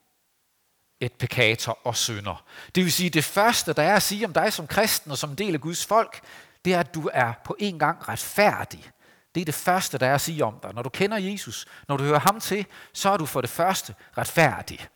et 1.00 1.12
pekator 1.12 1.78
og 1.84 1.96
synder. 1.96 2.44
Det 2.74 2.84
vil 2.84 2.92
sige, 2.92 3.10
det 3.10 3.24
første, 3.24 3.72
der 3.72 3.82
er 3.82 3.96
at 3.96 4.02
sige 4.02 4.26
om 4.26 4.32
dig 4.32 4.52
som 4.52 4.66
kristen 4.66 5.10
og 5.10 5.18
som 5.18 5.36
del 5.36 5.54
af 5.54 5.60
Guds 5.60 5.86
folk, 5.86 6.20
det 6.64 6.74
er, 6.74 6.80
at 6.80 6.94
du 6.94 7.10
er 7.12 7.32
på 7.44 7.56
en 7.58 7.78
gang 7.78 8.08
retfærdig. 8.08 8.90
Det 9.34 9.40
er 9.40 9.44
det 9.44 9.54
første, 9.54 9.98
der 9.98 10.06
er 10.06 10.14
at 10.14 10.20
sige 10.20 10.44
om 10.44 10.58
dig. 10.62 10.74
Når 10.74 10.82
du 10.82 10.88
kender 10.88 11.16
Jesus, 11.16 11.66
når 11.88 11.96
du 11.96 12.04
hører 12.04 12.18
ham 12.18 12.40
til, 12.40 12.66
så 12.92 13.10
er 13.10 13.16
du 13.16 13.26
for 13.26 13.40
det 13.40 13.50
første 13.50 13.94
retfærdig. 14.18 14.88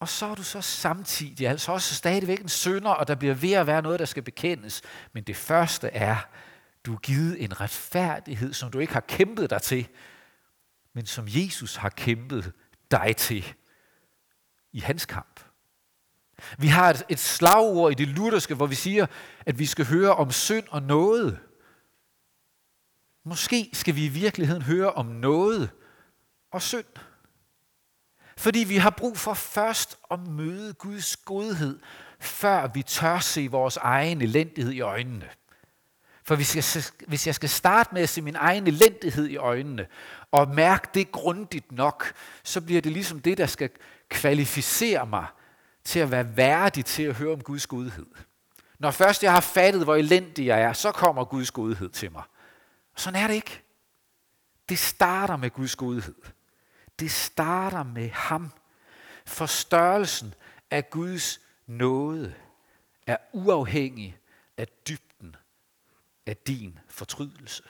Og 0.00 0.08
så 0.08 0.26
er 0.26 0.34
du 0.34 0.42
så 0.42 0.60
samtidig 0.60 1.48
altså 1.48 1.72
også 1.72 1.94
stadigvæk 1.94 2.40
en 2.40 2.48
sønder, 2.48 2.90
og 2.90 3.08
der 3.08 3.14
bliver 3.14 3.34
ved 3.34 3.52
at 3.52 3.66
være 3.66 3.82
noget, 3.82 4.00
der 4.00 4.04
skal 4.04 4.22
bekendes. 4.22 4.82
Men 5.12 5.24
det 5.24 5.36
første 5.36 5.88
er, 5.88 6.16
du 6.86 6.94
er 6.94 6.98
givet 6.98 7.44
en 7.44 7.60
retfærdighed, 7.60 8.52
som 8.52 8.70
du 8.70 8.78
ikke 8.78 8.92
har 8.92 9.00
kæmpet 9.00 9.50
dig 9.50 9.62
til, 9.62 9.88
men 10.94 11.06
som 11.06 11.24
Jesus 11.28 11.76
har 11.76 11.88
kæmpet 11.88 12.52
dig 12.90 13.14
til 13.16 13.54
i 14.72 14.80
hans 14.80 15.06
kamp. 15.06 15.40
Vi 16.58 16.68
har 16.68 16.90
et, 16.90 17.02
et 17.08 17.18
slagord 17.18 17.92
i 17.92 17.94
det 17.94 18.08
lutherske, 18.08 18.54
hvor 18.54 18.66
vi 18.66 18.74
siger, 18.74 19.06
at 19.46 19.58
vi 19.58 19.66
skal 19.66 19.86
høre 19.86 20.14
om 20.14 20.30
synd 20.30 20.64
og 20.70 20.82
noget. 20.82 21.38
Måske 23.24 23.70
skal 23.72 23.96
vi 23.96 24.04
i 24.04 24.08
virkeligheden 24.08 24.62
høre 24.62 24.92
om 24.92 25.06
noget 25.06 25.70
og 26.52 26.62
synd. 26.62 26.84
Fordi 28.36 28.58
vi 28.58 28.76
har 28.76 28.90
brug 28.90 29.18
for 29.18 29.34
først 29.34 29.98
at 30.10 30.20
møde 30.20 30.72
Guds 30.72 31.16
godhed, 31.16 31.78
før 32.20 32.66
vi 32.66 32.82
tør 32.82 33.18
se 33.18 33.48
vores 33.50 33.76
egen 33.76 34.22
elendighed 34.22 34.72
i 34.72 34.80
øjnene. 34.80 35.28
For 36.24 36.36
hvis 36.36 36.56
jeg, 36.76 36.84
hvis 37.08 37.26
jeg 37.26 37.34
skal 37.34 37.48
starte 37.48 37.94
med 37.94 38.02
at 38.02 38.08
se 38.08 38.22
min 38.22 38.36
egen 38.36 38.66
elendighed 38.66 39.28
i 39.28 39.36
øjnene, 39.36 39.86
og 40.30 40.48
mærke 40.48 40.88
det 40.94 41.12
grundigt 41.12 41.72
nok, 41.72 42.14
så 42.42 42.60
bliver 42.60 42.80
det 42.80 42.92
ligesom 42.92 43.20
det, 43.20 43.38
der 43.38 43.46
skal 43.46 43.70
kvalificere 44.08 45.06
mig 45.06 45.26
til 45.84 45.98
at 45.98 46.10
være 46.10 46.36
værdig 46.36 46.84
til 46.84 47.02
at 47.02 47.14
høre 47.14 47.32
om 47.32 47.40
Guds 47.40 47.66
godhed. 47.66 48.06
Når 48.78 48.90
først 48.90 49.22
jeg 49.22 49.32
har 49.32 49.40
fattet, 49.40 49.84
hvor 49.84 49.94
elendig 49.94 50.46
jeg 50.46 50.60
er, 50.62 50.72
så 50.72 50.92
kommer 50.92 51.24
Guds 51.24 51.50
godhed 51.50 51.88
til 51.88 52.12
mig. 52.12 52.22
Sådan 52.96 53.22
er 53.22 53.26
det 53.26 53.34
ikke. 53.34 53.62
Det 54.68 54.78
starter 54.78 55.36
med 55.36 55.50
Guds 55.50 55.76
godhed. 55.76 56.14
Det 56.98 57.10
starter 57.10 57.82
med 57.82 58.10
ham. 58.10 58.52
For 59.26 59.46
størrelsen 59.46 60.34
af 60.70 60.90
Guds 60.90 61.40
nåde 61.66 62.34
er 63.06 63.16
uafhængig 63.32 64.18
af 64.56 64.68
dybden 64.68 65.36
af 66.26 66.36
din 66.36 66.78
fortrydelse. 66.88 67.62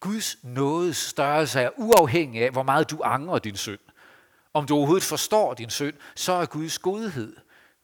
Guds 0.00 0.36
nådes 0.42 0.96
størrelse 0.96 1.60
er 1.60 1.70
uafhængig 1.76 2.44
af, 2.44 2.50
hvor 2.50 2.62
meget 2.62 2.90
du 2.90 3.02
angrer 3.04 3.38
din 3.38 3.56
synd. 3.56 3.80
Om 4.54 4.66
du 4.66 4.74
overhovedet 4.74 5.04
forstår 5.04 5.54
din 5.54 5.70
synd, 5.70 5.94
så 6.14 6.32
er 6.32 6.46
Guds 6.46 6.78
godhed, 6.78 7.36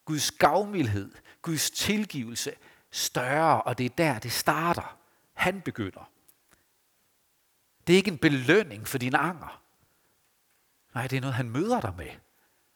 Guds 0.05 0.31
gavmildhed, 0.31 1.13
Guds 1.43 1.71
tilgivelse 1.71 2.53
større, 2.91 3.63
og 3.63 3.79
det 3.79 3.87
er 3.87 3.91
der, 3.91 4.19
det 4.19 4.33
starter. 4.33 4.99
Han 5.35 5.61
begynder. 5.61 6.11
Det 7.87 7.93
er 7.93 7.97
ikke 7.97 8.11
en 8.11 8.19
belønning 8.19 8.89
for 8.89 8.99
din 8.99 9.15
anger. 9.15 9.63
Nej, 10.95 11.07
det 11.07 11.17
er 11.17 11.21
noget, 11.21 11.35
han 11.35 11.51
møder 11.51 11.81
dig 11.81 11.95
med. 11.97 12.11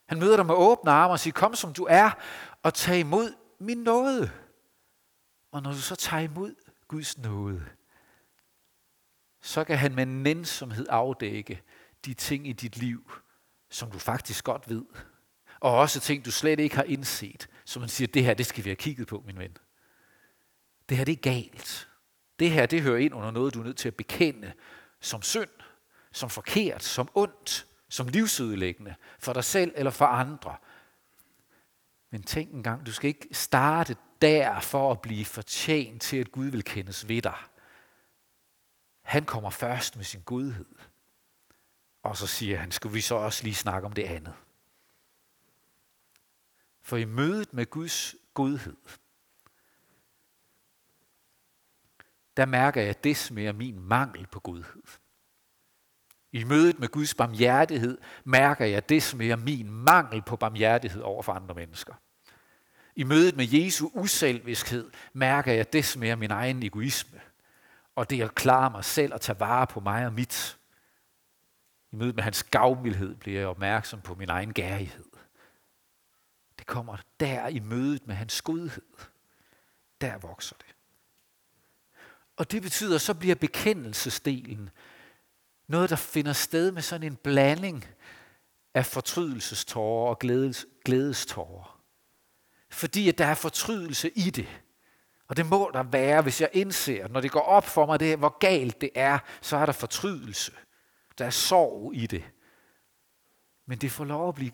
Han 0.06 0.18
møder 0.18 0.36
dig 0.36 0.46
med 0.46 0.54
åbne 0.54 0.90
arme 0.90 1.12
og 1.12 1.20
siger, 1.20 1.34
kom 1.34 1.54
som 1.54 1.72
du 1.72 1.86
er, 1.90 2.10
og 2.62 2.74
tag 2.74 2.98
imod 2.98 3.34
min 3.58 3.78
nåde. 3.78 4.30
Og 5.52 5.62
når 5.62 5.72
du 5.72 5.80
så 5.80 5.96
tager 5.96 6.22
imod 6.22 6.54
Guds 6.88 7.18
nåde, 7.18 7.66
så 9.40 9.64
kan 9.64 9.78
han 9.78 9.94
med 9.94 10.06
nænsomhed 10.06 10.86
afdække 10.90 11.62
de 12.04 12.14
ting 12.14 12.48
i 12.48 12.52
dit 12.52 12.76
liv, 12.76 13.12
som 13.70 13.90
du 13.90 13.98
faktisk 13.98 14.44
godt 14.44 14.68
ved. 14.68 14.84
Og 15.60 15.78
også 15.78 16.00
ting, 16.00 16.24
du 16.24 16.30
slet 16.30 16.60
ikke 16.60 16.76
har 16.76 16.82
indset, 16.82 17.48
som 17.64 17.80
man 17.80 17.88
siger, 17.88 18.08
det 18.08 18.24
her, 18.24 18.34
det 18.34 18.46
skal 18.46 18.64
vi 18.64 18.70
have 18.70 18.76
kigget 18.76 19.08
på, 19.08 19.22
min 19.26 19.38
ven. 19.38 19.56
Det 20.88 20.96
her, 20.96 21.04
det 21.04 21.12
er 21.12 21.16
galt. 21.22 21.87
Det 22.38 22.50
her, 22.50 22.66
det 22.66 22.82
hører 22.82 22.98
ind 22.98 23.14
under 23.14 23.30
noget, 23.30 23.54
du 23.54 23.60
er 23.60 23.64
nødt 23.64 23.76
til 23.76 23.88
at 23.88 23.96
bekende 23.96 24.52
som 25.00 25.22
synd, 25.22 25.50
som 26.12 26.30
forkert, 26.30 26.84
som 26.84 27.08
ondt, 27.14 27.66
som 27.88 28.08
livsødelæggende 28.08 28.94
for 29.18 29.32
dig 29.32 29.44
selv 29.44 29.72
eller 29.76 29.90
for 29.90 30.04
andre. 30.04 30.56
Men 32.10 32.22
tænk 32.22 32.52
en 32.52 32.62
gang, 32.62 32.86
du 32.86 32.92
skal 32.92 33.08
ikke 33.08 33.28
starte 33.32 33.96
der 34.22 34.60
for 34.60 34.90
at 34.90 35.00
blive 35.00 35.24
fortjent 35.24 36.02
til, 36.02 36.16
at 36.16 36.32
Gud 36.32 36.46
vil 36.46 36.64
kendes 36.64 37.08
ved 37.08 37.22
dig. 37.22 37.38
Han 39.02 39.24
kommer 39.24 39.50
først 39.50 39.96
med 39.96 40.04
sin 40.04 40.22
godhed. 40.22 40.74
Og 42.02 42.16
så 42.16 42.26
siger 42.26 42.58
han, 42.58 42.70
skal 42.70 42.94
vi 42.94 43.00
så 43.00 43.14
også 43.14 43.44
lige 43.44 43.54
snakke 43.54 43.86
om 43.86 43.92
det 43.92 44.02
andet. 44.04 44.34
For 46.82 46.96
i 46.96 47.04
mødet 47.04 47.54
med 47.54 47.66
Guds 47.66 48.14
godhed, 48.34 48.76
der 52.38 52.46
mærker 52.46 52.82
jeg 52.82 53.04
des 53.04 53.30
mere 53.30 53.52
min 53.52 53.80
mangel 53.80 54.26
på 54.26 54.40
godhed. 54.40 54.82
I 56.32 56.44
mødet 56.44 56.78
med 56.78 56.88
Guds 56.88 57.14
barmhjertighed 57.14 57.98
mærker 58.24 58.64
jeg 58.64 58.88
des 58.88 59.14
mere 59.14 59.36
min 59.36 59.70
mangel 59.70 60.22
på 60.22 60.36
barmhjertighed 60.36 61.02
over 61.02 61.22
for 61.22 61.32
andre 61.32 61.54
mennesker. 61.54 61.94
I 62.96 63.04
mødet 63.04 63.36
med 63.36 63.46
Jesu 63.48 63.90
uselviskhed 63.94 64.90
mærker 65.12 65.52
jeg 65.52 65.72
des 65.72 65.96
mere 65.96 66.16
min 66.16 66.30
egen 66.30 66.62
egoisme, 66.62 67.20
og 67.94 68.10
det 68.10 68.22
at 68.22 68.34
klare 68.34 68.70
mig 68.70 68.84
selv 68.84 69.14
og 69.14 69.20
tage 69.20 69.40
vare 69.40 69.66
på 69.66 69.80
mig 69.80 70.06
og 70.06 70.12
mit. 70.12 70.58
I 71.92 71.96
mødet 71.96 72.14
med 72.14 72.22
hans 72.22 72.42
gavmildhed 72.42 73.14
bliver 73.14 73.38
jeg 73.38 73.48
opmærksom 73.48 74.00
på 74.00 74.14
min 74.14 74.28
egen 74.28 74.52
gærighed. 74.52 75.04
Det 76.58 76.66
kommer 76.66 76.96
der 77.20 77.48
i 77.48 77.58
mødet 77.58 78.06
med 78.06 78.14
hans 78.14 78.42
godhed. 78.42 78.82
Der 80.00 80.18
vokser 80.18 80.56
det. 80.56 80.77
Og 82.38 82.50
det 82.50 82.62
betyder, 82.62 82.98
så 82.98 83.14
bliver 83.14 83.34
bekendelsesdelen 83.34 84.70
noget, 85.68 85.90
der 85.90 85.96
finder 85.96 86.32
sted 86.32 86.72
med 86.72 86.82
sådan 86.82 87.06
en 87.06 87.16
blanding 87.16 87.84
af 88.74 88.86
fortrydelsestårer 88.86 90.10
og 90.10 90.18
glædes, 90.18 90.66
glædestårer. 90.84 91.80
Fordi 92.70 93.08
at 93.08 93.18
der 93.18 93.26
er 93.26 93.34
fortrydelse 93.34 94.10
i 94.10 94.30
det. 94.30 94.48
Og 95.28 95.36
det 95.36 95.46
må 95.46 95.70
der 95.74 95.82
være, 95.82 96.22
hvis 96.22 96.40
jeg 96.40 96.50
indser, 96.52 97.08
når 97.08 97.20
det 97.20 97.30
går 97.30 97.40
op 97.40 97.64
for 97.66 97.86
mig, 97.86 98.00
det, 98.00 98.18
hvor 98.18 98.38
galt 98.38 98.80
det 98.80 98.90
er, 98.94 99.18
så 99.40 99.56
er 99.56 99.66
der 99.66 99.72
fortrydelse. 99.72 100.52
Der 101.18 101.24
er 101.24 101.30
sorg 101.30 101.94
i 101.94 102.06
det. 102.06 102.24
Men 103.66 103.78
det 103.78 103.92
får 103.92 104.04
lov 104.04 104.28
at 104.28 104.34
blive, 104.34 104.52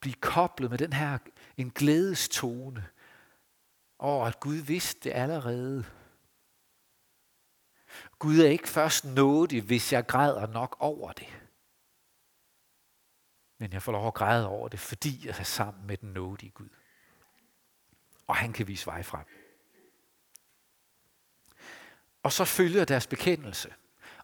blive 0.00 0.14
koblet 0.14 0.70
med 0.70 0.78
den 0.78 0.92
her 0.92 1.18
en 1.56 1.70
glædestone 1.70 2.86
over, 3.98 4.26
at 4.26 4.40
Gud 4.40 4.56
vidste 4.56 5.00
det 5.08 5.16
allerede. 5.16 5.84
Gud 8.18 8.38
er 8.38 8.48
ikke 8.48 8.68
først 8.68 9.04
nådig, 9.04 9.62
hvis 9.62 9.92
jeg 9.92 10.06
græder 10.06 10.46
nok 10.46 10.76
over 10.80 11.12
det. 11.12 11.26
Men 13.58 13.72
jeg 13.72 13.82
får 13.82 13.92
lov 13.92 14.06
at 14.06 14.14
græde 14.14 14.48
over 14.48 14.68
det, 14.68 14.80
fordi 14.80 15.26
jeg 15.26 15.34
er 15.38 15.42
sammen 15.42 15.86
med 15.86 15.96
den 15.96 16.12
nådige 16.12 16.50
Gud. 16.50 16.68
Og 18.26 18.36
han 18.36 18.52
kan 18.52 18.68
vise 18.68 18.86
vej 18.86 19.02
frem. 19.02 19.24
Og 22.22 22.32
så 22.32 22.44
følger 22.44 22.84
deres 22.84 23.06
bekendelse. 23.06 23.74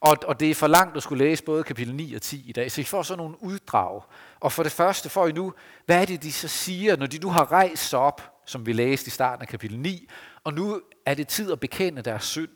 Og, 0.00 0.16
og 0.26 0.40
det 0.40 0.50
er 0.50 0.54
for 0.54 0.66
langt 0.66 0.96
at 0.96 1.02
skulle 1.02 1.24
læse 1.24 1.44
både 1.44 1.64
kapitel 1.64 1.94
9 1.94 2.14
og 2.14 2.22
10 2.22 2.48
i 2.48 2.52
dag, 2.52 2.72
så 2.72 2.80
I 2.80 2.84
får 2.84 3.02
sådan 3.02 3.18
nogle 3.18 3.42
uddrag. 3.42 4.02
Og 4.40 4.52
for 4.52 4.62
det 4.62 4.72
første 4.72 5.08
får 5.08 5.26
I 5.26 5.32
nu, 5.32 5.54
hvad 5.86 6.00
er 6.00 6.04
det, 6.04 6.22
de 6.22 6.32
så 6.32 6.48
siger, 6.48 6.96
når 6.96 7.06
de 7.06 7.18
nu 7.18 7.30
har 7.30 7.52
rejst 7.52 7.88
sig 7.88 7.98
op, 7.98 8.42
som 8.46 8.66
vi 8.66 8.72
læste 8.72 9.08
i 9.08 9.10
starten 9.10 9.42
af 9.42 9.48
kapitel 9.48 9.78
9, 9.78 10.08
og 10.44 10.54
nu 10.54 10.82
er 11.06 11.14
det 11.14 11.28
tid 11.28 11.52
at 11.52 11.60
bekende 11.60 12.02
deres 12.02 12.24
synd. 12.24 12.50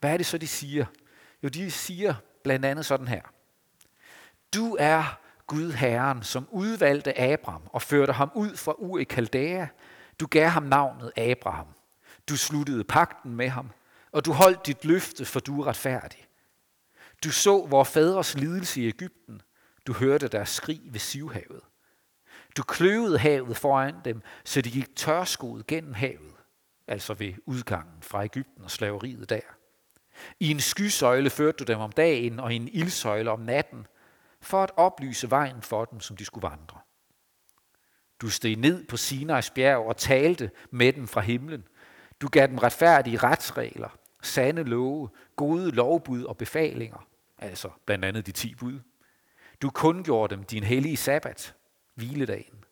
Hvad 0.00 0.12
er 0.12 0.16
det 0.16 0.26
så, 0.26 0.38
de 0.38 0.46
siger? 0.46 0.86
Jo, 1.42 1.48
de 1.48 1.70
siger 1.70 2.14
blandt 2.44 2.64
andet 2.64 2.86
sådan 2.86 3.08
her. 3.08 3.22
Du 4.54 4.76
er 4.80 5.18
Gud 5.46 5.72
Herren, 5.72 6.22
som 6.22 6.48
udvalgte 6.50 7.20
Abraham 7.20 7.62
og 7.66 7.82
førte 7.82 8.12
ham 8.12 8.30
ud 8.34 8.56
fra 8.56 8.74
Ur 8.78 8.98
i 8.98 9.04
Kaldæa. 9.04 9.66
Du 10.20 10.26
gav 10.26 10.48
ham 10.48 10.62
navnet 10.62 11.12
Abraham. 11.16 11.66
Du 12.28 12.36
sluttede 12.36 12.84
pakten 12.84 13.36
med 13.36 13.48
ham, 13.48 13.70
og 14.12 14.24
du 14.24 14.32
holdt 14.32 14.66
dit 14.66 14.84
løfte, 14.84 15.24
for 15.24 15.40
du 15.40 15.60
er 15.60 15.66
retfærdig. 15.66 16.28
Du 17.24 17.30
så 17.30 17.66
vores 17.66 17.88
fædres 17.88 18.34
lidelse 18.34 18.80
i 18.80 18.86
Ægypten. 18.86 19.42
Du 19.86 19.92
hørte 19.92 20.28
deres 20.28 20.48
skrig 20.48 20.80
ved 20.84 21.00
Sivhavet. 21.00 21.60
Du 22.56 22.62
kløvede 22.62 23.18
havet 23.18 23.56
foran 23.56 23.94
dem, 24.04 24.22
så 24.44 24.60
de 24.60 24.70
gik 24.70 24.96
tørskoet 24.96 25.66
gennem 25.66 25.94
havet, 25.94 26.34
altså 26.86 27.14
ved 27.14 27.34
udgangen 27.46 28.02
fra 28.02 28.24
Ægypten 28.24 28.64
og 28.64 28.70
slaveriet 28.70 29.30
der. 29.30 29.57
I 30.40 30.50
en 30.50 30.60
skysøjle 30.60 31.30
førte 31.30 31.64
du 31.64 31.72
dem 31.72 31.80
om 31.80 31.92
dagen 31.92 32.40
og 32.40 32.52
i 32.52 32.56
en 32.56 32.68
ildsøjle 32.68 33.30
om 33.30 33.40
natten, 33.40 33.86
for 34.40 34.62
at 34.62 34.70
oplyse 34.76 35.30
vejen 35.30 35.62
for 35.62 35.84
dem, 35.84 36.00
som 36.00 36.16
de 36.16 36.24
skulle 36.24 36.48
vandre. 36.48 36.78
Du 38.20 38.28
steg 38.28 38.56
ned 38.56 38.84
på 38.84 38.96
Sinais 38.96 39.50
bjerg 39.50 39.86
og 39.86 39.96
talte 39.96 40.50
med 40.70 40.92
dem 40.92 41.08
fra 41.08 41.20
himlen. 41.20 41.64
Du 42.20 42.28
gav 42.28 42.46
dem 42.46 42.58
retfærdige 42.58 43.16
retsregler, 43.18 43.98
sande 44.22 44.62
love, 44.62 45.08
gode 45.36 45.70
lovbud 45.70 46.24
og 46.24 46.36
befalinger, 46.36 47.06
altså 47.38 47.70
blandt 47.86 48.04
andet 48.04 48.26
de 48.26 48.32
ti 48.32 48.54
bud. 48.54 48.78
Du 49.62 49.70
kundgjorde 49.70 50.36
dem 50.36 50.44
din 50.44 50.64
hellige 50.64 50.96
sabbat, 50.96 51.54
hviledagen. 51.94 52.64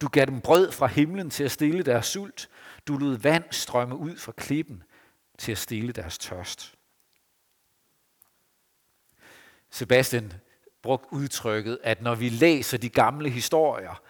Du 0.00 0.08
gav 0.08 0.26
dem 0.26 0.40
brød 0.40 0.72
fra 0.72 0.86
himlen 0.86 1.30
til 1.30 1.44
at 1.44 1.50
stille 1.50 1.82
deres 1.82 2.06
sult. 2.06 2.48
Du 2.86 2.96
lod 2.96 3.16
vand 3.16 3.44
strømme 3.50 3.96
ud 3.96 4.16
fra 4.16 4.32
klippen 4.32 4.82
til 5.38 5.52
at 5.52 5.58
stille 5.58 5.92
deres 5.92 6.18
tørst. 6.18 6.74
Sebastian 9.70 10.32
brugte 10.82 11.12
udtrykket, 11.12 11.78
at 11.82 12.02
når 12.02 12.14
vi 12.14 12.28
læser 12.28 12.78
de 12.78 12.90
gamle 12.90 13.30
historier, 13.30 14.02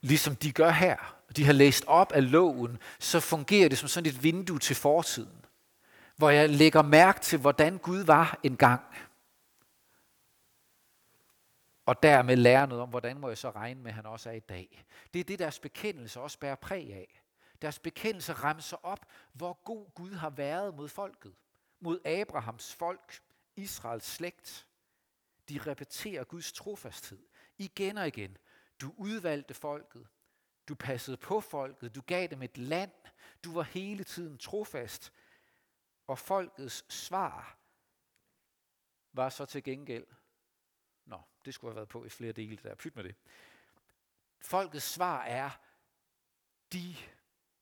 ligesom 0.00 0.36
de 0.36 0.52
gør 0.52 0.70
her, 0.70 1.18
de 1.36 1.44
har 1.44 1.52
læst 1.52 1.84
op 1.86 2.12
af 2.12 2.30
loven, 2.30 2.78
så 2.98 3.20
fungerer 3.20 3.68
det 3.68 3.78
som 3.78 3.88
sådan 3.88 4.10
et 4.10 4.22
vindue 4.22 4.58
til 4.58 4.76
fortiden, 4.76 5.44
hvor 6.16 6.30
jeg 6.30 6.50
lægger 6.50 6.82
mærke 6.82 7.20
til, 7.20 7.38
hvordan 7.38 7.78
Gud 7.78 7.98
var 7.98 8.38
engang. 8.42 8.82
Og 11.86 12.02
dermed 12.02 12.36
lærer 12.36 12.66
noget 12.66 12.82
om, 12.82 12.88
hvordan 12.88 13.20
må 13.20 13.28
jeg 13.28 13.38
så 13.38 13.50
regne 13.50 13.80
med, 13.80 13.90
at 13.90 13.94
han 13.94 14.06
også 14.06 14.28
er 14.30 14.34
i 14.34 14.40
dag. 14.40 14.84
Det 15.14 15.20
er 15.20 15.24
det, 15.24 15.38
deres 15.38 15.58
bekendelse 15.58 16.20
også 16.20 16.38
bærer 16.38 16.54
præg 16.54 16.92
af. 16.94 17.22
Deres 17.62 17.78
bekendelse 17.78 18.32
ramser 18.32 18.76
op, 18.76 19.06
hvor 19.32 19.52
god 19.64 19.90
Gud 19.94 20.12
har 20.12 20.30
været 20.30 20.74
mod 20.74 20.88
folket. 20.88 21.34
Mod 21.80 22.06
Abrahams 22.06 22.74
folk, 22.74 23.22
Israels 23.56 24.04
slægt. 24.04 24.66
De 25.48 25.58
repeterer 25.66 26.24
Guds 26.24 26.52
trofasthed 26.52 27.26
igen 27.58 27.98
og 27.98 28.06
igen. 28.06 28.36
Du 28.80 28.94
udvalgte 28.96 29.54
folket. 29.54 30.08
Du 30.68 30.74
passede 30.74 31.16
på 31.16 31.40
folket. 31.40 31.94
Du 31.94 32.00
gav 32.00 32.26
dem 32.26 32.42
et 32.42 32.58
land. 32.58 32.92
Du 33.44 33.52
var 33.52 33.62
hele 33.62 34.04
tiden 34.04 34.38
trofast. 34.38 35.12
Og 36.06 36.18
folkets 36.18 36.84
svar 36.94 37.58
var 39.12 39.28
så 39.28 39.46
til 39.46 39.62
gengæld, 39.62 40.06
nå, 41.04 41.22
det 41.44 41.54
skulle 41.54 41.70
have 41.70 41.76
været 41.76 41.88
på 41.88 42.04
i 42.04 42.08
flere 42.08 42.32
dele 42.32 42.56
der, 42.62 42.74
pyt 42.74 42.96
med 42.96 43.04
det. 43.04 43.14
Folkets 44.40 44.84
svar 44.84 45.22
er, 45.22 45.50
de, 46.72 46.96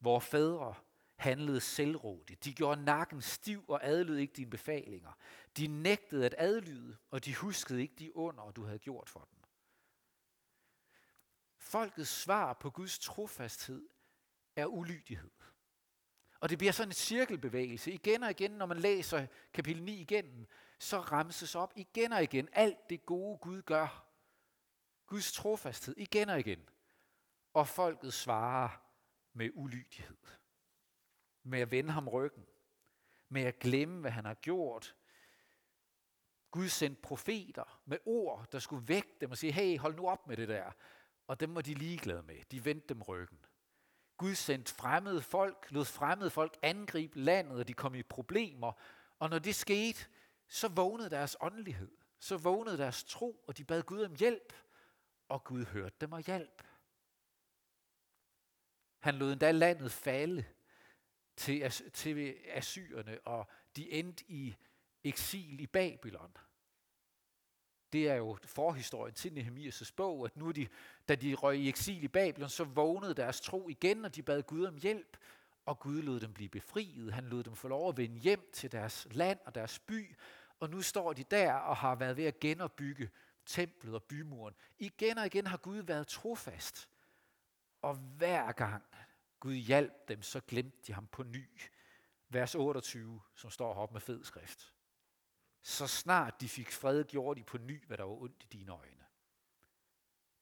Vore 0.01 0.21
fædre, 0.21 0.75
handlede 1.17 1.61
selvrådigt. 1.61 2.45
De 2.45 2.55
gjorde 2.55 2.85
nakken 2.85 3.23
stiv 3.23 3.65
og 3.69 3.85
adlød 3.85 4.17
ikke 4.17 4.33
dine 4.33 4.51
befalinger. 4.51 5.13
De 5.57 5.67
nægtede 5.67 6.27
at 6.27 6.35
adlyde, 6.39 6.97
og 7.11 7.25
de 7.25 7.35
huskede 7.35 7.83
ikke 7.83 7.95
de 7.99 8.17
under, 8.17 8.51
du 8.51 8.65
havde 8.65 8.79
gjort 8.79 9.09
for 9.09 9.29
dem. 9.31 9.39
Folkets 11.59 12.11
svar 12.11 12.53
på 12.53 12.71
Guds 12.71 12.99
trofasthed 12.99 13.89
er 14.57 14.67
ulydighed. 14.67 15.31
Og 16.41 16.51
det 16.51 16.59
bliver 16.59 16.73
sådan 16.73 16.89
en 16.89 16.95
cirkelbevægelse. 16.95 17.93
Igen 17.93 18.23
og 18.23 18.31
igen, 18.31 18.51
når 18.51 18.67
man 18.67 18.79
læser 18.79 19.27
kapitel 19.53 19.83
9 19.83 20.01
igennem, 20.01 20.47
så 20.79 21.01
ramses 21.01 21.55
op 21.55 21.73
igen 21.77 22.13
og 22.13 22.23
igen 22.23 22.49
alt 22.53 22.91
det 22.91 23.07
gode 23.07 23.39
Gud 23.39 23.63
gør. 23.63 24.07
Guds 25.07 25.33
trofasthed 25.33 25.95
igen 25.97 26.29
og 26.29 26.41
igen. 26.41 26.69
Og 27.55 27.69
folket 27.69 28.15
svarer 28.15 28.86
med 29.37 29.51
ulydighed. 29.55 30.17
Med 31.43 31.61
at 31.61 31.71
vende 31.71 31.91
ham 31.91 32.09
ryggen. 32.09 32.47
Med 33.29 33.43
at 33.43 33.59
glemme, 33.59 34.01
hvad 34.01 34.11
han 34.11 34.25
har 34.25 34.35
gjort. 34.35 34.95
Gud 36.51 36.69
sendte 36.69 37.03
profeter 37.03 37.81
med 37.85 37.99
ord, 38.07 38.49
der 38.53 38.59
skulle 38.59 38.89
vække 38.89 39.17
dem 39.21 39.31
og 39.31 39.39
sige, 39.39 39.53
hey, 39.53 39.79
hold 39.79 39.97
nu 39.97 40.09
op 40.09 40.27
med 40.27 40.37
det 40.37 40.49
der. 40.49 40.73
Og 41.27 41.41
dem 41.41 41.55
var 41.55 41.61
de 41.61 41.75
ligeglade 41.75 42.23
med. 42.23 42.45
De 42.51 42.65
vendte 42.65 42.89
dem 42.89 43.03
ryggen. 43.03 43.39
Gud 44.17 44.35
sendte 44.35 44.75
fremmede 44.75 45.23
folk, 45.23 45.67
lod 45.71 45.85
fremmede 45.85 46.31
folk 46.31 46.57
angribe 46.63 47.21
landet, 47.21 47.59
og 47.59 47.69
de 47.69 47.75
kom 47.75 47.95
i 47.95 48.03
problemer. 48.03 48.73
Og 49.19 49.31
når 49.31 49.39
det 49.39 49.55
skete, 49.55 50.07
så 50.49 50.69
vågnede 50.69 51.11
deres 51.11 51.37
åndelighed. 51.41 51.91
Så 52.19 52.37
vågnede 52.37 52.79
deres 52.79 53.05
tro, 53.05 53.45
og 53.47 53.59
de 53.59 53.65
bad 53.65 53.83
Gud 53.83 54.05
om 54.05 54.15
hjælp. 54.15 54.53
Og 55.29 55.45
Gud 55.45 55.65
hørte 55.65 55.97
dem 56.01 56.13
og 56.13 56.21
hjælp. 56.21 56.63
Han 59.07 59.15
lod 59.15 59.33
endda 59.33 59.51
landet 59.51 59.93
falde 59.93 60.45
til, 61.37 61.71
til 61.93 62.37
assyrerne, 62.49 63.19
og 63.25 63.49
de 63.77 63.93
endte 63.93 64.25
i 64.29 64.57
eksil 65.05 65.61
i 65.61 65.67
Babylon. 65.67 66.37
Det 67.93 68.09
er 68.09 68.15
jo 68.15 68.39
forhistorien 68.45 69.15
til 69.15 69.31
Nehemias' 69.31 69.93
bog, 69.97 70.25
at 70.25 70.37
nu 70.37 70.51
de, 70.51 70.69
da 71.09 71.15
de 71.15 71.35
røg 71.35 71.59
i 71.59 71.69
eksil 71.69 72.05
i 72.05 72.09
Babylon, 72.09 72.49
så 72.49 72.65
vågnede 72.65 73.15
deres 73.15 73.41
tro 73.41 73.69
igen, 73.69 74.05
og 74.05 74.15
de 74.15 74.23
bad 74.23 74.43
Gud 74.43 74.65
om 74.65 74.77
hjælp, 74.77 75.17
og 75.67 75.79
Gud 75.79 76.03
lod 76.03 76.21
dem 76.21 76.33
blive 76.33 76.49
befriet. 76.49 77.13
Han 77.13 77.25
lod 77.25 77.43
dem 77.43 77.57
få 77.57 77.69
lov 77.69 77.89
at 77.89 77.97
vende 77.97 78.21
hjem 78.21 78.51
til 78.53 78.73
deres 78.73 79.09
land 79.11 79.39
og 79.45 79.55
deres 79.55 79.79
by, 79.79 80.17
og 80.61 80.71
nu 80.71 80.83
står 80.83 81.13
de 81.13 81.25
der 81.25 81.53
og 81.53 81.77
har 81.77 81.95
været 81.95 82.17
ved 82.17 82.25
at 82.25 82.41
genopbygge 82.41 83.11
templet 83.47 83.95
og 83.95 84.03
bymuren. 84.03 84.55
Igen 84.79 85.19
og 85.19 85.27
igen 85.27 85.47
har 85.47 85.57
Gud 85.57 85.79
været 85.79 86.07
trofast. 86.07 86.89
Og 87.87 87.95
hver 87.95 88.53
gang 88.53 88.85
Gud 89.41 89.55
hjalp 89.55 90.09
dem, 90.09 90.23
så 90.23 90.41
glemte 90.41 90.79
de 90.87 90.93
ham 90.93 91.07
på 91.07 91.23
ny. 91.23 91.61
Vers 92.29 92.55
28, 92.55 93.21
som 93.35 93.51
står 93.51 93.75
heroppe 93.75 93.93
med 93.93 94.01
fed 94.01 94.25
skrift. 94.25 94.75
Så 95.63 95.87
snart 95.87 96.41
de 96.41 96.49
fik 96.49 96.73
fred, 96.73 97.05
gjorde 97.05 97.41
de 97.41 97.45
på 97.45 97.59
ny, 97.59 97.87
hvad 97.87 97.97
der 97.97 98.05
var 98.05 98.23
ondt 98.23 98.43
i 98.43 98.47
dine 98.47 98.73
øjne. 98.73 99.05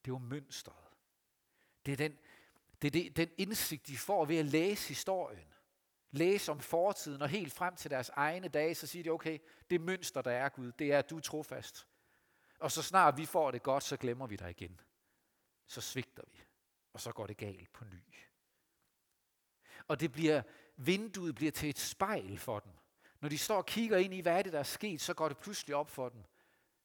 Det 0.04 0.12
var 0.12 0.18
mønstret. 0.18 0.85
Det 1.87 1.92
er 1.92 1.96
den, 1.96 2.18
det 2.83 2.88
er 2.88 2.90
det, 2.90 3.16
den 3.16 3.30
indsigt, 3.38 3.87
de 3.87 3.98
får 3.98 4.24
ved 4.24 4.37
at 4.37 4.44
læse 4.44 4.88
historien. 4.88 5.54
Læse 6.11 6.52
om 6.52 6.61
fortiden 6.61 7.22
og 7.22 7.28
helt 7.28 7.52
frem 7.52 7.76
til 7.76 7.90
deres 7.90 8.09
egne 8.09 8.48
dage, 8.48 8.74
så 8.74 8.87
siger 8.87 9.02
de, 9.02 9.11
okay, 9.11 9.38
det 9.70 9.80
mønster, 9.80 10.22
der 10.22 10.33
er 10.33 10.48
Gud, 10.48 10.72
det 10.72 10.92
er, 10.92 10.98
at 10.98 11.11
du 11.11 11.16
er 11.16 11.20
trofast. 11.20 11.88
Og 12.59 12.72
så 12.72 12.83
snart 12.83 13.16
vi 13.16 13.26
får 13.26 13.50
det 13.50 13.62
godt, 13.62 13.83
så 13.83 13.96
glemmer 13.96 14.26
vi 14.26 14.37
dig 14.37 14.50
igen. 14.50 14.80
Så 15.66 15.80
svigter 15.80 16.22
vi, 16.33 16.44
og 16.94 17.00
så 17.00 17.12
går 17.12 17.26
det 17.26 17.37
galt 17.37 17.72
på 17.72 17.85
ny. 17.85 18.02
Og 19.88 20.00
det 20.00 20.12
bliver, 20.12 20.42
vinduet 20.76 21.35
bliver 21.35 21.52
til 21.52 21.68
et 21.68 21.78
spejl 21.78 22.38
for 22.38 22.59
dem. 22.59 22.72
Når 23.20 23.28
de 23.28 23.38
står 23.38 23.57
og 23.57 23.66
kigger 23.66 23.98
ind 23.98 24.14
i, 24.14 24.20
hvad 24.20 24.38
er 24.38 24.42
det, 24.42 24.52
der 24.52 24.59
er 24.59 24.62
sket, 24.62 25.00
så 25.00 25.14
går 25.14 25.28
det 25.28 25.38
pludselig 25.38 25.76
op 25.76 25.90
for 25.90 26.09
dem. 26.09 26.22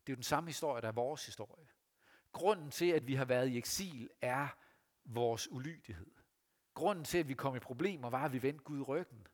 Det 0.07 0.11
er 0.11 0.13
jo 0.13 0.15
den 0.15 0.23
samme 0.23 0.49
historie, 0.49 0.81
der 0.81 0.87
er 0.87 0.91
vores 0.91 1.25
historie. 1.25 1.67
Grunden 2.31 2.71
til, 2.71 2.91
at 2.91 3.07
vi 3.07 3.15
har 3.15 3.25
været 3.25 3.47
i 3.47 3.57
eksil, 3.57 4.09
er 4.21 4.47
vores 5.05 5.51
ulydighed. 5.51 6.11
Grunden 6.73 7.05
til, 7.05 7.17
at 7.17 7.27
vi 7.27 7.33
kom 7.33 7.55
i 7.55 7.59
problemer, 7.59 8.09
var, 8.09 8.25
at 8.25 8.33
vi 8.33 8.41
vendte 8.41 8.63
Gud 8.63 8.87
ryggen. 8.87 9.27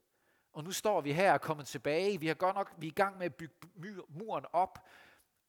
Og 0.54 0.64
nu 0.64 0.72
står 0.72 1.02
vi 1.02 1.14
her 1.14 1.34
og 1.34 1.42
kommet 1.42 1.68
tilbage. 1.68 2.20
Vi 2.20 2.28
har 2.28 2.34
godt 2.34 2.56
nok, 2.56 2.74
vi 2.78 2.88
er 2.88 2.92
i 2.92 2.94
gang 2.94 3.18
med 3.18 3.26
at 3.26 3.36
bygge 3.36 4.02
muren 4.10 4.46
op, 4.54 4.88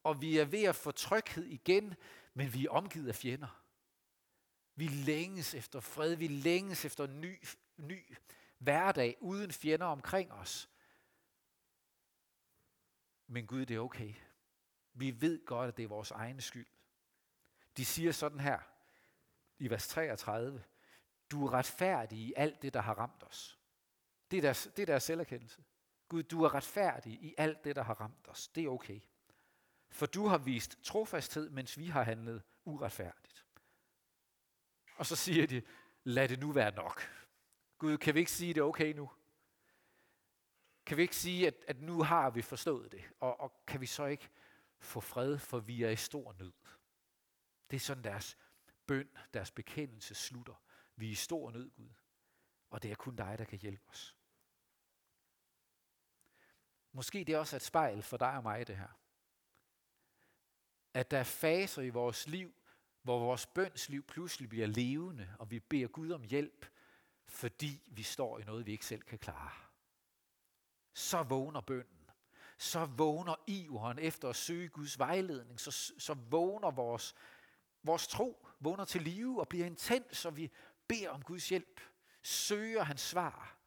og 0.03 0.21
vi 0.21 0.39
er 0.39 0.45
ved 0.45 0.63
at 0.63 0.77
få 0.77 0.91
tryghed 0.91 1.45
igen, 1.45 1.95
men 2.35 2.55
vi 2.55 2.67
er 2.67 2.71
omgivet 2.71 3.09
af 3.09 3.15
fjender. 3.15 3.66
Vi 4.77 4.89
længes 4.89 5.55
efter 5.55 5.81
fred, 5.81 6.15
vi 6.15 6.29
længes 6.29 6.85
efter 6.85 7.05
en 7.05 7.21
ny, 7.21 7.43
ny 7.77 8.17
hverdag 8.59 9.17
uden 9.21 9.53
fjender 9.53 9.87
omkring 9.87 10.33
os. 10.33 10.71
Men 13.27 13.47
Gud, 13.47 13.67
det 13.67 13.77
er 13.77 13.81
okay. 13.81 14.15
Vi 14.95 15.21
ved 15.21 15.47
godt, 15.47 15.69
at 15.69 15.77
det 15.77 15.83
er 15.83 15.89
vores 15.89 16.11
egen 16.11 16.41
skyld. 16.41 16.67
De 17.77 17.85
siger 17.85 18.13
sådan 18.13 18.41
her 18.41 18.59
i 19.59 19.71
vers 19.71 19.89
33. 19.89 20.65
Du 21.31 21.47
er 21.47 21.53
retfærdig 21.53 22.19
i 22.19 22.35
alt 22.37 22.63
det, 22.63 22.75
der 22.75 22.81
har 22.81 22.95
ramt 22.95 23.23
os. 23.23 23.59
Det 24.31 24.37
er 24.37 24.41
deres, 24.41 24.69
det 24.77 24.83
er 24.83 24.87
deres 24.87 25.03
selverkendelse. 25.03 25.65
Gud, 26.09 26.23
du 26.23 26.45
er 26.45 26.55
retfærdig 26.55 27.13
i 27.13 27.35
alt 27.39 27.65
det, 27.65 27.77
der 27.77 27.83
har 27.83 27.95
ramt 27.95 28.29
os. 28.29 28.49
Det 28.49 28.65
er 28.65 28.69
okay. 28.69 29.01
For 29.91 30.07
du 30.07 30.27
har 30.27 30.39
vist 30.39 30.79
trofasthed, 30.83 31.51
mens 31.51 31.79
vi 31.79 31.87
har 31.87 32.03
handlet 32.03 32.43
uretfærdigt. 32.65 33.36
Og 34.97 35.07
så 35.07 35.17
siger 35.17 35.47
de, 35.47 35.63
lad 36.05 36.29
det 36.29 36.41
nu 36.41 36.53
være 36.53 36.75
nok. 36.75 37.03
Gud, 37.79 37.99
kan 37.99 38.15
vi 38.15 38.19
ikke 38.19 38.33
sige, 38.33 38.55
det 38.55 38.61
er 38.61 38.65
okay 38.65 38.93
nu? 38.93 39.11
Kan 40.87 40.97
vi 40.97 41.03
ikke 41.03 41.17
sige, 41.17 41.47
at, 41.47 41.55
at 41.69 41.81
nu 41.81 42.03
har 42.03 42.31
vi 42.31 42.43
forstået 42.43 42.93
det, 42.93 43.05
og, 43.21 43.41
og 43.41 43.63
kan 43.67 43.81
vi 43.81 43.87
så 43.87 44.07
ikke 44.07 44.29
få 44.79 45.01
fred, 45.01 45.39
for 45.39 45.59
vi 45.59 45.83
er 45.83 45.91
i 45.91 45.97
stor 45.97 46.33
nød? 46.33 46.53
Det 47.71 47.77
er 47.77 47.81
sådan 47.81 48.05
deres 48.05 48.39
bøn, 48.87 49.09
deres 49.35 49.51
bekendelse 49.51 50.15
slutter. 50.15 50.55
Vi 50.97 51.07
er 51.07 51.11
i 51.11 51.15
stor 51.15 51.51
nød, 51.51 51.71
Gud, 51.71 51.91
og 52.71 52.83
det 52.83 52.91
er 52.91 52.95
kun 52.95 53.17
dig, 53.17 53.39
der 53.39 53.45
kan 53.45 53.59
hjælpe 53.59 53.89
os. 53.89 54.17
Måske 56.93 57.25
det 57.25 57.35
er 57.35 57.39
også 57.39 57.57
et 57.57 57.63
spejl 57.63 58.03
for 58.03 58.17
dig 58.17 58.37
og 58.37 58.43
mig, 58.43 58.67
det 58.67 58.77
her. 58.77 58.99
At 60.95 61.11
der 61.11 61.19
er 61.19 61.25
faser 61.25 61.83
i 61.83 61.89
vores 61.89 62.29
liv, 62.29 62.55
hvor 63.07 63.19
vores 63.19 63.47
bønsliv 63.47 64.03
pludselig 64.03 64.49
bliver 64.49 64.67
levende, 64.67 65.29
og 65.39 65.51
vi 65.51 65.61
beder 65.61 65.87
Gud 65.87 66.11
om 66.11 66.23
hjælp, 66.23 66.67
fordi 67.27 67.83
vi 67.87 68.03
står 68.03 68.39
i 68.39 68.45
noget, 68.45 68.67
vi 68.67 68.73
ikke 68.73 68.87
selv 68.87 69.03
kan 69.03 69.19
klare 69.19 69.67
så 70.97 71.23
vågner 71.23 71.61
bønden. 71.61 72.11
Så 72.59 72.85
vågner 72.85 73.35
iveren 73.47 73.99
efter 73.99 74.29
at 74.29 74.37
søge 74.37 74.69
Guds 74.69 74.99
vejledning. 74.99 75.61
Så, 75.61 75.71
så 75.99 76.15
vågner 76.15 76.71
vores, 76.71 77.15
vores 77.83 78.09
tro, 78.09 78.47
vågner 78.61 78.85
til 78.85 79.03
live 79.03 79.41
og 79.41 79.49
bliver 79.49 79.67
intens, 79.67 80.17
så 80.17 80.31
vi 80.31 80.53
beder 80.89 81.11
om 81.11 81.23
Guds 81.23 81.49
hjælp. 81.49 81.81
Søger 82.23 82.83
hans 82.83 83.01
svar. 83.01 83.59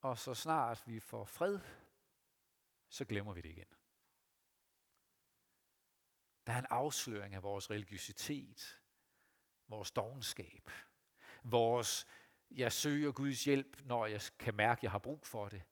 Og 0.00 0.18
så 0.18 0.34
snart 0.34 0.82
vi 0.86 1.00
får 1.00 1.24
fred, 1.24 1.60
så 2.88 3.04
glemmer 3.04 3.32
vi 3.32 3.40
det 3.40 3.48
igen. 3.48 3.75
Der 6.46 6.52
er 6.52 6.58
en 6.58 6.66
afsløring 6.70 7.34
af 7.34 7.42
vores 7.42 7.70
religiøsitet. 7.70 8.80
vores 9.68 9.90
dogenskab, 9.90 10.70
vores 11.42 12.06
jeg 12.50 12.72
søger 12.72 13.12
Guds 13.12 13.44
hjælp, 13.44 13.84
når 13.84 14.06
jeg 14.06 14.20
kan 14.38 14.54
mærke, 14.54 14.78
at 14.78 14.82
jeg 14.82 14.90
har 14.90 14.98
brug 14.98 15.26
for 15.26 15.48
det. 15.48 15.62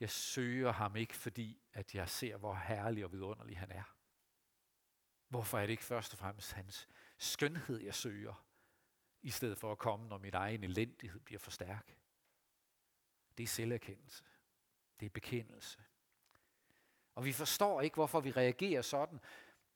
Jeg 0.00 0.10
søger 0.10 0.72
ham 0.72 0.96
ikke, 0.96 1.16
fordi 1.16 1.62
at 1.72 1.94
jeg 1.94 2.08
ser, 2.08 2.36
hvor 2.36 2.54
herlig 2.54 3.04
og 3.04 3.12
vidunderlig 3.12 3.58
han 3.58 3.70
er. 3.70 3.96
Hvorfor 5.28 5.58
er 5.58 5.62
det 5.62 5.70
ikke 5.70 5.84
først 5.84 6.12
og 6.12 6.18
fremmest 6.18 6.52
hans 6.52 6.88
skønhed, 7.18 7.80
jeg 7.80 7.94
søger, 7.94 8.46
i 9.22 9.30
stedet 9.30 9.58
for 9.58 9.72
at 9.72 9.78
komme, 9.78 10.08
når 10.08 10.18
min 10.18 10.34
egen 10.34 10.64
elendighed 10.64 11.20
bliver 11.20 11.38
for 11.38 11.50
stærk? 11.50 11.96
Det 13.38 13.44
er 13.44 13.48
selverkendelse. 13.48 14.24
Det 15.00 15.06
er 15.06 15.10
bekendelse. 15.10 15.78
Og 17.18 17.24
vi 17.24 17.32
forstår 17.32 17.80
ikke, 17.80 17.94
hvorfor 17.94 18.20
vi 18.20 18.30
reagerer 18.30 18.82
sådan, 18.82 19.20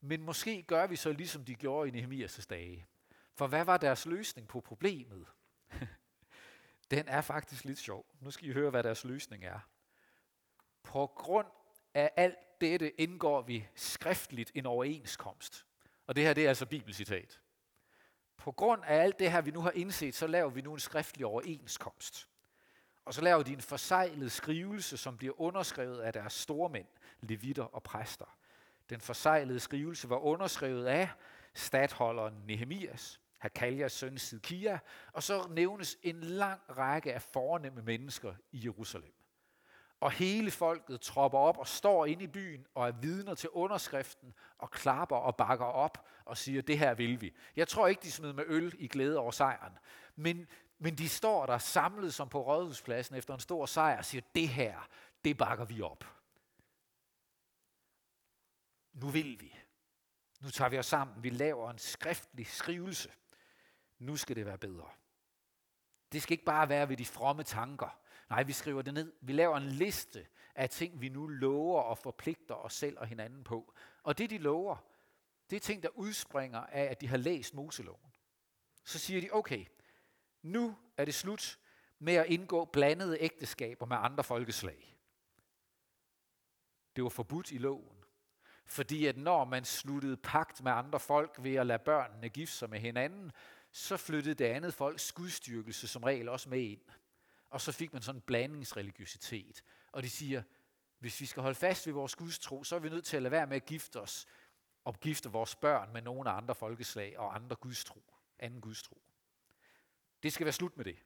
men 0.01 0.23
måske 0.23 0.63
gør 0.63 0.87
vi 0.87 0.97
så 0.97 1.13
ligesom 1.13 1.45
de 1.45 1.55
gjorde 1.55 1.89
i 1.89 1.93
Nehemias' 1.93 2.47
dage. 2.51 2.87
For 3.35 3.47
hvad 3.47 3.65
var 3.65 3.77
deres 3.77 4.07
løsning 4.07 4.49
på 4.49 4.61
problemet? 4.61 5.27
Den 6.91 7.09
er 7.09 7.21
faktisk 7.21 7.65
lidt 7.65 7.79
sjov. 7.79 8.07
Nu 8.21 8.31
skal 8.31 8.49
I 8.49 8.53
høre, 8.53 8.71
hvad 8.71 8.83
deres 8.83 9.05
løsning 9.05 9.45
er. 9.45 9.59
På 10.83 11.07
grund 11.07 11.47
af 11.95 12.11
alt 12.17 12.61
dette 12.61 13.01
indgår 13.01 13.43
vi 13.43 13.69
skriftligt 13.75 14.53
en 14.55 14.67
overenskomst. 14.67 15.67
Og 16.07 16.17
det 16.17 16.25
her 16.25 16.35
det 16.35 16.45
er 16.45 16.49
altså 16.49 16.67
bibelcitat. 16.67 17.41
På 18.37 18.53
grund 18.53 18.83
af 18.85 19.03
alt 19.03 19.19
det 19.19 19.33
her, 19.33 19.41
vi 19.41 19.51
nu 19.51 19.61
har 19.61 19.71
indset, 19.71 20.15
så 20.15 20.27
laver 20.27 20.51
vi 20.51 20.61
nu 20.61 20.73
en 20.73 20.81
skriftlig 20.81 21.27
overenskomst. 21.27 22.29
Og 23.05 23.15
så 23.15 23.21
laver 23.21 23.43
de 23.43 23.53
en 23.53 23.61
forsejlet 23.61 24.33
skrivelse, 24.33 24.97
som 24.97 25.17
bliver 25.17 25.41
underskrevet 25.41 25.99
af 25.99 26.13
deres 26.13 26.33
stormænd, 26.33 26.87
levitter 27.23 27.65
og 27.65 27.83
præster. 27.83 28.37
Den 28.91 29.01
forsejlede 29.01 29.61
skrivelse 29.61 30.11
var 30.11 30.17
underskrevet 30.17 30.87
af 30.87 31.09
stadholderen 31.55 32.35
Nehemias, 32.47 33.21
Hakaljas 33.39 33.93
søn 33.93 34.19
Sidkia, 34.19 34.79
og 35.13 35.23
så 35.23 35.47
nævnes 35.51 35.99
en 36.03 36.21
lang 36.21 36.61
række 36.77 37.15
af 37.15 37.23
fornemme 37.23 37.83
mennesker 37.83 38.35
i 38.53 38.65
Jerusalem. 38.65 39.13
Og 40.01 40.11
hele 40.11 40.51
folket 40.51 41.01
tropper 41.01 41.39
op 41.39 41.59
og 41.59 41.69
står 41.69 42.07
inde 42.07 42.25
i 42.25 42.27
byen 42.27 42.67
og 42.75 42.89
er 42.89 42.93
vidner 42.93 43.35
til 43.35 43.49
underskriften 43.51 44.35
og 44.59 44.71
klapper 44.71 45.17
og 45.17 45.37
bakker 45.37 45.65
op 45.65 46.07
og 46.25 46.37
siger, 46.37 46.63
det 46.63 46.79
her 46.79 46.95
vil 46.95 47.21
vi. 47.21 47.35
Jeg 47.57 47.69
tror 47.69 47.87
ikke, 47.87 48.03
de 48.03 48.13
smider 48.13 48.33
med 48.33 48.45
øl 48.47 48.75
i 48.79 48.89
glæde 48.89 49.19
over 49.19 49.31
sejren, 49.31 49.73
men, 50.17 50.47
men 50.79 50.99
de 50.99 51.09
står 51.09 51.47
der 51.47 51.59
samlet 51.59 52.15
som 52.15 52.29
på 52.29 52.43
rådhuspladsen 52.43 53.17
efter 53.17 53.35
en 53.35 53.41
stor 53.41 53.67
sejr 53.67 53.99
og 53.99 54.05
siger, 54.05 54.23
det 54.35 54.49
her, 54.49 54.89
det 55.25 55.37
bakker 55.37 55.65
vi 55.65 55.83
op. 55.83 56.05
Nu 58.93 59.09
vil 59.09 59.41
vi. 59.41 59.57
Nu 60.41 60.51
tager 60.51 60.69
vi 60.69 60.79
os 60.79 60.87
sammen. 60.87 61.23
Vi 61.23 61.31
laver 61.31 61.71
en 61.71 61.79
skriftlig 61.79 62.47
skrivelse. 62.47 63.13
Nu 63.99 64.17
skal 64.17 64.37
det 64.37 64.47
være 64.47 64.59
bedre. 64.59 64.91
Det 66.13 66.23
skal 66.23 66.33
ikke 66.33 66.45
bare 66.45 66.69
være 66.69 66.89
ved 66.89 66.97
de 66.97 67.07
fromme 67.07 67.43
tanker. 67.43 67.99
Nej, 68.31 68.43
vi 68.43 68.53
skriver 68.53 68.83
det 68.83 68.95
ned. 68.95 69.13
Vi 69.21 69.33
laver 69.33 69.57
en 69.57 69.69
liste 69.69 70.27
af 70.55 70.71
ting, 70.71 71.01
vi 71.01 71.09
nu 71.09 71.27
lover 71.27 71.83
og 71.83 71.99
forpligter 71.99 72.55
os 72.55 72.73
selv 72.73 72.99
og 72.99 73.07
hinanden 73.07 73.45
på. 73.45 73.75
Og 74.03 74.19
det, 74.19 74.31
de 74.31 74.39
lover, 74.39 74.77
det 75.51 75.57
er 75.57 75.61
ting, 75.61 75.83
der 75.83 75.89
udspringer 75.89 76.61
af, 76.61 76.83
at 76.83 77.01
de 77.01 77.09
har 77.09 77.17
læst 77.17 77.55
Moseloven. 77.55 78.13
Så 78.85 78.99
siger 78.99 79.21
de, 79.21 79.29
okay, 79.33 79.67
nu 80.43 80.77
er 80.97 81.05
det 81.05 81.15
slut 81.15 81.59
med 81.99 82.15
at 82.15 82.27
indgå 82.27 82.65
blandede 82.65 83.21
ægteskaber 83.21 83.87
med 83.87 83.97
andre 84.01 84.25
folkeslag. 84.25 84.97
Det 86.97 87.05
var 87.05 87.11
forbudt 87.11 87.53
i 87.53 87.59
loven. 87.59 88.02
Fordi 88.73 89.07
at 89.07 89.17
når 89.17 89.45
man 89.45 89.65
sluttede 89.65 90.17
pagt 90.17 90.63
med 90.63 90.73
andre 90.73 91.01
folk 91.01 91.37
ved 91.39 91.55
at 91.55 91.67
lade 91.67 91.79
børnene 91.79 92.29
gifte 92.29 92.57
sig 92.57 92.71
med 92.71 92.79
hinanden, 92.81 93.33
så 93.73 93.97
flyttede 93.97 94.35
det 94.35 94.45
andet 94.45 94.75
folks 94.75 95.13
gudstyrkelse 95.13 95.89
som 95.89 96.03
regel 96.03 96.29
også 96.29 96.49
med 96.49 96.61
ind. 96.61 96.81
Og 97.51 97.61
så 97.61 97.73
fik 97.73 97.93
man 97.93 98.03
sådan 98.03 98.19
en 98.19 98.23
blandingsreligiøsitet. 98.23 99.65
Og 99.93 100.03
de 100.03 100.11
siger, 100.11 100.43
hvis 100.99 101.21
vi 101.21 101.27
skal 101.27 101.43
holde 101.43 101.55
fast 101.55 101.87
ved 101.87 101.95
vores 101.95 102.17
gudstro, 102.17 102.65
så 102.65 102.77
er 102.77 102.79
vi 102.79 102.89
nødt 102.89 103.05
til 103.05 103.17
at 103.17 103.23
lade 103.23 103.33
være 103.33 103.47
med 103.47 103.57
at 103.57 103.67
gifte 103.67 104.01
os 104.01 104.27
og 104.85 105.01
gifte 105.01 105.31
vores 105.31 105.57
børn 105.57 105.93
med 105.93 106.03
nogle 106.03 106.31
andre 106.31 106.55
folkeslag 106.55 107.19
og 107.19 107.35
andre 107.35 107.57
gudstro, 107.57 108.03
anden 108.39 108.61
gudstro. 108.61 109.03
Det 110.23 110.33
skal 110.33 110.45
være 110.45 110.53
slut 110.53 110.77
med 110.77 110.85
det. 110.85 110.99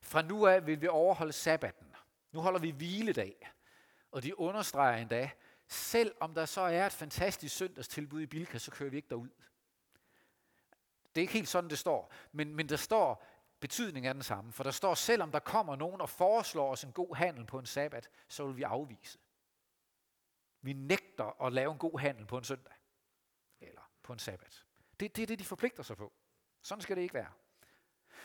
Fra 0.00 0.22
nu 0.22 0.46
af 0.46 0.66
vil 0.66 0.80
vi 0.80 0.88
overholde 0.88 1.32
sabbaten. 1.32 1.94
Nu 2.32 2.40
holder 2.40 2.60
vi 2.60 2.70
hviledag. 2.70 3.50
Og 4.10 4.22
de 4.22 4.38
understreger 4.38 4.96
endda, 4.96 5.30
selv 5.74 6.14
om 6.20 6.34
der 6.34 6.46
så 6.46 6.60
er 6.60 6.86
et 6.86 6.92
fantastisk 6.92 7.56
søndagstilbud 7.56 8.20
i 8.20 8.26
Bilka, 8.26 8.58
så 8.58 8.70
kører 8.70 8.90
vi 8.90 8.96
ikke 8.96 9.08
derud. 9.08 9.28
Det 11.14 11.20
er 11.20 11.22
ikke 11.22 11.32
helt 11.32 11.48
sådan, 11.48 11.70
det 11.70 11.78
står. 11.78 12.12
Men, 12.32 12.54
men 12.54 12.68
der 12.68 12.76
står, 12.76 13.26
betydningen 13.60 14.08
er 14.08 14.12
den 14.12 14.22
samme. 14.22 14.52
For 14.52 14.64
der 14.64 14.70
står, 14.70 14.94
selvom 14.94 15.32
der 15.32 15.38
kommer 15.38 15.76
nogen 15.76 16.00
og 16.00 16.08
foreslår 16.08 16.72
os 16.72 16.84
en 16.84 16.92
god 16.92 17.16
handel 17.16 17.44
på 17.44 17.58
en 17.58 17.66
sabbat, 17.66 18.10
så 18.28 18.46
vil 18.46 18.56
vi 18.56 18.62
afvise. 18.62 19.18
Vi 20.62 20.72
nægter 20.72 21.42
at 21.42 21.52
lave 21.52 21.72
en 21.72 21.78
god 21.78 22.00
handel 22.00 22.26
på 22.26 22.38
en 22.38 22.44
søndag. 22.44 22.74
Eller 23.60 23.90
på 24.02 24.12
en 24.12 24.18
sabbat. 24.18 24.64
Det, 25.00 25.16
det 25.16 25.22
er 25.22 25.26
det, 25.26 25.38
de 25.38 25.44
forpligter 25.44 25.82
sig 25.82 25.96
på. 25.96 26.12
Sådan 26.62 26.82
skal 26.82 26.96
det 26.96 27.02
ikke 27.02 27.14
være. 27.14 27.32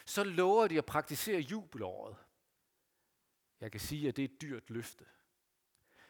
Så 0.05 0.23
lover 0.23 0.67
de 0.67 0.77
at 0.77 0.85
praktisere 0.85 1.39
jubelåret. 1.39 2.15
Jeg 3.59 3.71
kan 3.71 3.81
sige, 3.81 4.07
at 4.07 4.15
det 4.15 4.25
er 4.25 4.29
et 4.33 4.41
dyrt 4.41 4.69
løfte. 4.69 5.05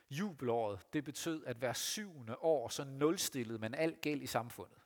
Jubelåret, 0.09 0.93
det 0.93 1.03
betød, 1.03 1.45
at 1.45 1.57
hver 1.57 1.73
syvende 1.73 2.37
år, 2.37 2.69
så 2.69 2.83
nulstillede 2.83 3.59
man 3.59 3.75
al 3.75 3.95
gæld 4.01 4.21
i 4.21 4.27
samfundet. 4.27 4.79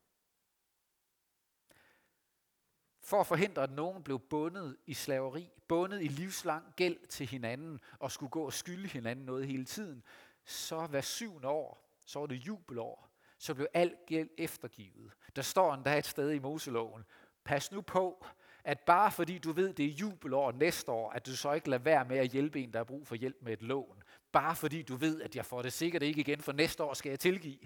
For 3.01 3.19
at 3.19 3.27
forhindre, 3.27 3.63
at 3.63 3.71
nogen 3.71 4.03
blev 4.03 4.19
bundet 4.19 4.77
i 4.85 4.93
slaveri, 4.93 5.49
bundet 5.67 6.01
i 6.01 6.07
livslang 6.07 6.73
gæld 6.75 7.07
til 7.07 7.27
hinanden 7.27 7.79
og 7.99 8.11
skulle 8.11 8.29
gå 8.29 8.45
og 8.45 8.53
skylde 8.53 8.87
hinanden 8.87 9.25
noget 9.25 9.47
hele 9.47 9.65
tiden, 9.65 10.03
så 10.45 10.87
hver 10.87 11.01
syvende 11.01 11.47
år, 11.47 11.89
så 12.05 12.19
var 12.19 12.25
det 12.25 12.35
jubelår, 12.35 13.09
så 13.37 13.53
blev 13.53 13.67
al 13.73 13.95
gæld 14.07 14.29
eftergivet. 14.37 15.11
Der 15.35 15.41
står 15.41 15.73
endda 15.73 15.97
et 15.97 16.05
sted 16.05 16.31
i 16.31 16.39
Moseloven, 16.39 17.03
pas 17.43 17.71
nu 17.71 17.81
på, 17.81 18.25
at 18.63 18.79
bare 18.79 19.11
fordi 19.11 19.37
du 19.37 19.51
ved, 19.51 19.73
det 19.73 19.85
er 19.85 19.89
jubelår 19.89 20.51
næste 20.51 20.91
år, 20.91 21.11
at 21.11 21.25
du 21.25 21.35
så 21.35 21.53
ikke 21.53 21.69
lader 21.69 21.83
være 21.83 22.05
med 22.05 22.17
at 22.17 22.29
hjælpe 22.31 22.63
en, 22.63 22.73
der 22.73 22.79
har 22.79 22.83
brug 22.83 23.07
for 23.07 23.15
hjælp 23.15 23.37
med 23.41 23.53
et 23.53 23.61
lån. 23.61 24.03
Bare 24.33 24.55
fordi 24.55 24.81
du 24.81 24.95
ved, 24.95 25.21
at 25.21 25.35
jeg 25.35 25.45
får 25.45 25.61
det 25.61 25.73
sikkert 25.73 26.03
ikke 26.03 26.21
igen, 26.21 26.41
for 26.41 26.51
næste 26.51 26.83
år 26.83 26.93
skal 26.93 27.09
jeg 27.09 27.19
tilgive. 27.19 27.59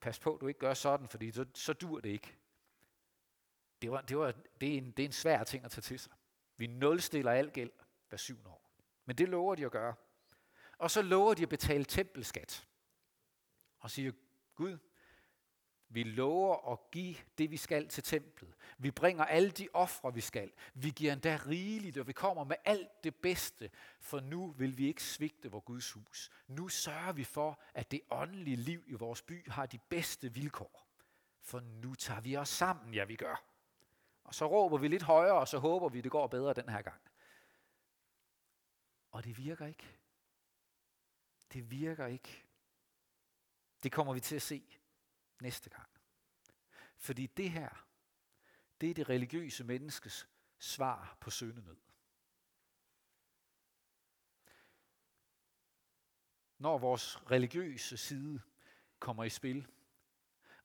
Pas 0.00 0.18
på, 0.18 0.38
du 0.40 0.46
ikke 0.46 0.60
gør 0.60 0.74
sådan, 0.74 1.08
fordi 1.08 1.32
så, 1.32 1.44
så 1.54 1.72
dur 1.72 2.00
det 2.00 2.08
ikke. 2.08 2.36
Det, 3.82 3.90
var, 3.90 4.00
det, 4.00 4.18
var, 4.18 4.34
det, 4.60 4.74
er 4.74 4.78
en, 4.78 4.90
det 4.90 5.02
er 5.02 5.06
en 5.06 5.12
svær 5.12 5.44
ting 5.44 5.64
at 5.64 5.70
tage 5.70 5.82
til 5.82 5.98
sig. 5.98 6.12
Vi 6.56 6.66
nulstiller 6.66 7.32
al 7.32 7.50
gæld 7.50 7.70
hver 8.08 8.18
syvende 8.18 8.50
år. 8.50 8.70
Men 9.04 9.18
det 9.18 9.28
lover 9.28 9.54
de 9.54 9.64
at 9.64 9.72
gøre. 9.72 9.94
Og 10.78 10.90
så 10.90 11.02
lover 11.02 11.34
de 11.34 11.42
at 11.42 11.48
betale 11.48 11.84
tempelskat. 11.84 12.68
Og 13.78 13.90
siger, 13.90 14.12
Gud, 14.54 14.78
vi 15.88 16.02
lover 16.02 16.72
at 16.72 16.90
give 16.90 17.16
det, 17.38 17.50
vi 17.50 17.56
skal 17.56 17.88
til 17.88 18.02
templet. 18.02 18.54
Vi 18.78 18.90
bringer 18.90 19.24
alle 19.24 19.50
de 19.50 19.68
ofre, 19.72 20.14
vi 20.14 20.20
skal. 20.20 20.52
Vi 20.74 20.90
giver 20.90 21.12
endda 21.12 21.38
rigeligt, 21.46 21.98
og 21.98 22.06
vi 22.06 22.12
kommer 22.12 22.44
med 22.44 22.56
alt 22.64 23.04
det 23.04 23.14
bedste, 23.14 23.70
for 24.00 24.20
nu 24.20 24.50
vil 24.50 24.78
vi 24.78 24.86
ikke 24.86 25.02
svigte 25.02 25.50
vores 25.50 25.64
Guds 25.64 25.92
hus. 25.92 26.30
Nu 26.48 26.68
sørger 26.68 27.12
vi 27.12 27.24
for, 27.24 27.60
at 27.74 27.90
det 27.90 28.00
åndelige 28.10 28.56
liv 28.56 28.84
i 28.86 28.94
vores 28.94 29.22
by 29.22 29.50
har 29.50 29.66
de 29.66 29.78
bedste 29.78 30.34
vilkår. 30.34 30.86
For 31.40 31.60
nu 31.60 31.94
tager 31.94 32.20
vi 32.20 32.36
os 32.36 32.48
sammen, 32.48 32.94
ja 32.94 33.04
vi 33.04 33.16
gør. 33.16 33.44
Og 34.24 34.34
så 34.34 34.46
råber 34.46 34.78
vi 34.78 34.88
lidt 34.88 35.02
højere, 35.02 35.38
og 35.38 35.48
så 35.48 35.58
håber 35.58 35.88
vi, 35.88 36.00
det 36.00 36.10
går 36.10 36.26
bedre 36.26 36.54
den 36.54 36.68
her 36.68 36.82
gang. 36.82 37.00
Og 39.10 39.24
det 39.24 39.38
virker 39.38 39.66
ikke. 39.66 39.98
Det 41.52 41.70
virker 41.70 42.06
ikke. 42.06 42.44
Det 43.82 43.92
kommer 43.92 44.12
vi 44.12 44.20
til 44.20 44.36
at 44.36 44.42
se 44.42 44.78
næste 45.42 45.70
gang. 45.70 45.88
Fordi 46.96 47.26
det 47.26 47.50
her, 47.50 47.86
det 48.80 48.90
er 48.90 48.94
det 48.94 49.08
religiøse 49.08 49.64
menneskes 49.64 50.28
svar 50.58 51.16
på 51.20 51.30
syndenød. 51.30 51.76
Når 56.58 56.78
vores 56.78 57.30
religiøse 57.30 57.96
side 57.96 58.40
kommer 58.98 59.24
i 59.24 59.30
spil, 59.30 59.66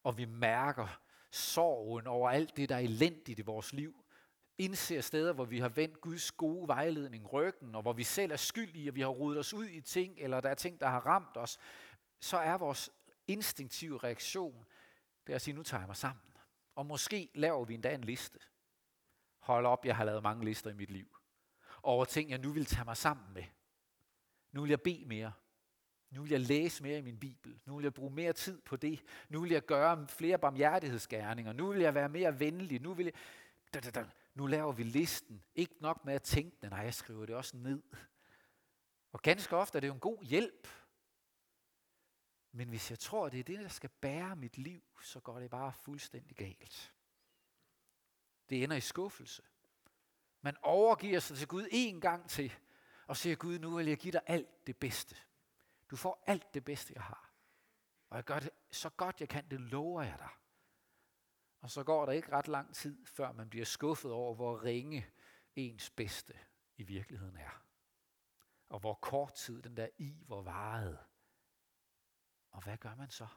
og 0.03 0.17
vi 0.17 0.25
mærker 0.25 1.01
sorgen 1.31 2.07
over 2.07 2.29
alt 2.29 2.57
det, 2.57 2.69
der 2.69 2.75
er 2.75 2.79
elendigt 2.79 3.39
i 3.39 3.41
vores 3.41 3.73
liv, 3.73 4.05
indser 4.57 5.01
steder, 5.01 5.33
hvor 5.33 5.45
vi 5.45 5.59
har 5.59 5.69
vendt 5.69 6.01
Guds 6.01 6.31
gode 6.31 6.67
vejledning 6.67 7.33
ryggen, 7.33 7.75
og 7.75 7.81
hvor 7.81 7.93
vi 7.93 8.03
selv 8.03 8.31
er 8.31 8.35
skyldige, 8.35 8.89
og 8.89 8.95
vi 8.95 9.01
har 9.01 9.07
rodet 9.07 9.39
os 9.39 9.53
ud 9.53 9.65
i 9.65 9.81
ting, 9.81 10.15
eller 10.17 10.41
der 10.41 10.49
er 10.49 10.55
ting, 10.55 10.79
der 10.79 10.87
har 10.87 10.99
ramt 10.99 11.37
os, 11.37 11.59
så 12.19 12.37
er 12.37 12.57
vores 12.57 12.89
instinktive 13.31 13.97
reaktion, 13.97 14.65
det 15.27 15.33
er 15.33 15.35
at 15.35 15.41
sige, 15.41 15.53
nu 15.53 15.63
tager 15.63 15.81
jeg 15.81 15.87
mig 15.87 15.97
sammen. 15.97 16.23
Og 16.75 16.85
måske 16.85 17.29
laver 17.33 17.65
vi 17.65 17.73
endda 17.73 17.93
en 17.93 18.03
liste. 18.03 18.39
Hold 19.39 19.65
op, 19.65 19.85
jeg 19.85 19.95
har 19.95 20.03
lavet 20.03 20.23
mange 20.23 20.45
lister 20.45 20.69
i 20.69 20.73
mit 20.73 20.91
liv. 20.91 21.17
Over 21.83 22.05
ting, 22.05 22.29
jeg 22.29 22.37
nu 22.37 22.51
vil 22.51 22.65
tage 22.65 22.85
mig 22.85 22.97
sammen 22.97 23.33
med. 23.33 23.43
Nu 24.51 24.61
vil 24.61 24.69
jeg 24.69 24.81
bede 24.81 25.05
mere. 25.05 25.31
Nu 26.09 26.21
vil 26.21 26.31
jeg 26.31 26.39
læse 26.39 26.83
mere 26.83 26.97
i 26.97 27.01
min 27.01 27.19
bibel. 27.19 27.59
Nu 27.65 27.75
vil 27.75 27.83
jeg 27.83 27.93
bruge 27.93 28.11
mere 28.11 28.33
tid 28.33 28.61
på 28.61 28.75
det. 28.75 29.03
Nu 29.29 29.41
vil 29.41 29.51
jeg 29.51 29.65
gøre 29.65 30.07
flere 30.07 30.37
barmhjertighedsgerninger. 30.37 31.53
Nu 31.53 31.71
vil 31.71 31.81
jeg 31.81 31.93
være 31.93 32.09
mere 32.09 32.39
venlig. 32.39 32.81
Nu 32.81 32.93
vil 32.93 33.03
jeg... 33.03 33.13
Da, 33.73 33.79
da, 33.79 33.89
da. 33.89 34.05
Nu 34.33 34.47
laver 34.47 34.71
vi 34.71 34.83
listen. 34.83 35.43
Ikke 35.55 35.75
nok 35.79 36.05
med 36.05 36.13
at 36.13 36.23
tænke 36.23 36.57
den, 36.61 36.69
nej, 36.69 36.79
jeg 36.79 36.93
skriver 36.93 37.25
det 37.25 37.35
også 37.35 37.57
ned. 37.57 37.81
Og 39.11 39.21
ganske 39.21 39.55
ofte 39.55 39.77
er 39.77 39.79
det 39.79 39.87
jo 39.87 39.93
en 39.93 39.99
god 39.99 40.23
hjælp. 40.23 40.67
Men 42.51 42.69
hvis 42.69 42.89
jeg 42.89 42.99
tror, 42.99 43.25
at 43.25 43.31
det 43.31 43.39
er 43.39 43.43
det, 43.43 43.59
der 43.59 43.67
skal 43.67 43.89
bære 43.89 44.35
mit 44.35 44.57
liv, 44.57 44.83
så 45.01 45.19
går 45.19 45.39
det 45.39 45.49
bare 45.49 45.73
fuldstændig 45.73 46.35
galt. 46.37 46.93
Det 48.49 48.63
ender 48.63 48.75
i 48.75 48.81
skuffelse. 48.81 49.43
Man 50.41 50.57
overgiver 50.61 51.19
sig 51.19 51.37
til 51.37 51.47
Gud 51.47 51.67
en 51.71 52.01
gang 52.01 52.29
til, 52.29 52.53
og 53.07 53.17
siger, 53.17 53.35
Gud, 53.35 53.59
nu 53.59 53.75
vil 53.75 53.87
jeg 53.87 53.97
give 53.97 54.11
dig 54.11 54.21
alt 54.27 54.67
det 54.67 54.77
bedste. 54.77 55.15
Du 55.91 55.95
får 55.95 56.23
alt 56.27 56.53
det 56.53 56.65
bedste, 56.65 56.93
jeg 56.95 57.03
har. 57.03 57.33
Og 58.09 58.17
jeg 58.17 58.23
gør 58.23 58.39
det 58.39 58.49
så 58.71 58.89
godt 58.89 59.19
jeg 59.19 59.29
kan, 59.29 59.49
det 59.51 59.61
lover 59.61 60.01
jeg 60.01 60.15
dig. 60.19 60.29
Og 61.61 61.71
så 61.71 61.83
går 61.83 62.05
der 62.05 62.13
ikke 62.13 62.31
ret 62.31 62.47
lang 62.47 62.75
tid, 62.75 63.05
før 63.05 63.31
man 63.31 63.49
bliver 63.49 63.65
skuffet 63.65 64.11
over, 64.11 64.35
hvor 64.35 64.63
ringe 64.63 65.07
ens 65.55 65.89
bedste 65.89 66.33
i 66.77 66.83
virkeligheden 66.83 67.37
er. 67.37 67.65
Og 68.69 68.79
hvor 68.79 68.93
kort 68.93 69.33
tid 69.33 69.61
den 69.61 69.77
der 69.77 69.87
i 69.97 70.23
hvor 70.27 70.41
varede. 70.41 70.97
Og 72.51 72.63
hvad 72.63 72.77
gør 72.77 72.95
man 72.95 73.09
så? 73.09 73.27